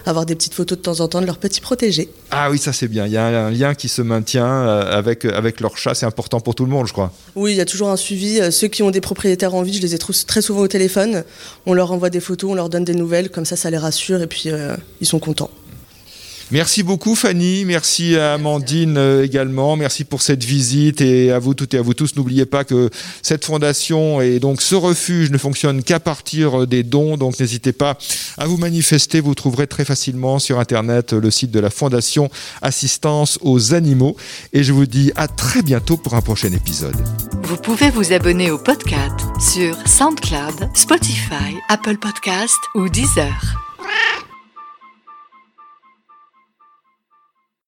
avoir 0.05 0.25
des 0.25 0.33
petites 0.33 0.53
photos 0.53 0.77
de 0.77 0.81
temps 0.81 0.99
en 1.01 1.07
temps 1.07 1.21
de 1.21 1.25
leurs 1.25 1.37
petits 1.37 1.61
protégés. 1.61 2.09
Ah 2.31 2.49
oui, 2.49 2.57
ça 2.57 2.73
c'est 2.73 2.87
bien. 2.87 3.05
Il 3.05 3.11
y 3.11 3.17
a 3.17 3.25
un 3.25 3.51
lien 3.51 3.75
qui 3.75 3.87
se 3.87 4.01
maintient 4.01 4.65
avec, 4.67 5.25
avec 5.25 5.59
leur 5.59 5.77
chat. 5.77 5.93
C'est 5.93 6.05
important 6.05 6.39
pour 6.39 6.55
tout 6.55 6.65
le 6.65 6.71
monde, 6.71 6.87
je 6.87 6.93
crois. 6.93 7.11
Oui, 7.35 7.51
il 7.51 7.57
y 7.57 7.61
a 7.61 7.65
toujours 7.65 7.89
un 7.89 7.97
suivi. 7.97 8.39
Ceux 8.51 8.67
qui 8.67 8.81
ont 8.81 8.91
des 8.91 9.01
propriétaires 9.01 9.53
en 9.53 9.61
vie, 9.61 9.73
je 9.73 9.81
les 9.81 9.93
ai 9.93 9.97
très 9.97 10.41
souvent 10.41 10.61
au 10.61 10.67
téléphone. 10.67 11.23
On 11.65 11.73
leur 11.73 11.91
envoie 11.91 12.09
des 12.09 12.19
photos, 12.19 12.51
on 12.51 12.55
leur 12.55 12.69
donne 12.69 12.83
des 12.83 12.95
nouvelles, 12.95 13.29
comme 13.29 13.45
ça, 13.45 13.55
ça 13.55 13.69
les 13.69 13.77
rassure 13.77 14.21
et 14.21 14.27
puis 14.27 14.43
euh, 14.47 14.75
ils 15.01 15.07
sont 15.07 15.19
contents. 15.19 15.51
Merci 16.49 16.81
beaucoup 16.81 17.15
Fanny, 17.15 17.65
merci 17.65 18.15
à 18.15 18.35
Amandine 18.35 18.97
euh, 18.97 19.25
également, 19.25 19.75
merci 19.75 20.05
pour 20.05 20.21
cette 20.21 20.45
visite 20.45 21.01
et 21.01 21.29
à 21.33 21.39
vous 21.39 21.53
toutes 21.53 21.73
et 21.73 21.77
à 21.77 21.81
vous 21.81 21.93
tous. 21.93 22.15
N'oubliez 22.15 22.45
pas 22.45 22.63
que 22.63 22.89
cette 23.21 23.43
fondation 23.43 24.21
et 24.21 24.39
donc 24.39 24.61
ce 24.61 24.75
refuge 24.75 25.29
ne 25.29 25.37
fonctionne 25.37 25.83
qu'à 25.83 25.99
partir 25.99 26.65
des 26.65 26.83
dons, 26.83 27.17
donc 27.17 27.37
n'hésitez 27.37 27.73
pas 27.73 27.97
à 28.37 28.45
vous 28.45 28.55
manifester. 28.55 29.19
Vous 29.19 29.35
trouverez 29.35 29.67
très 29.67 29.83
facilement 29.83 30.39
sur 30.39 30.57
internet 30.57 31.11
le 31.11 31.29
site 31.31 31.51
de 31.51 31.59
la 31.59 31.69
fondation 31.69 32.29
Assistance 32.61 33.39
aux 33.41 33.73
animaux 33.73 34.15
et 34.53 34.63
je 34.63 34.71
vous 34.71 34.85
dis 34.85 35.11
à 35.17 35.27
très 35.27 35.61
bientôt 35.61 35.97
pour 35.97 36.13
un 36.13 36.21
prochain 36.21 36.53
épisode. 36.53 36.95
Vous 37.43 37.57
pouvez 37.57 37.89
vous 37.89 38.13
abonner 38.13 38.51
au 38.51 38.57
podcast 38.57 39.19
sur 39.37 39.75
SoundCloud, 39.85 40.69
Spotify, 40.73 41.57
Apple 41.67 41.97
Podcast 41.97 42.57
ou 42.73 42.87
Deezer. 42.87 43.67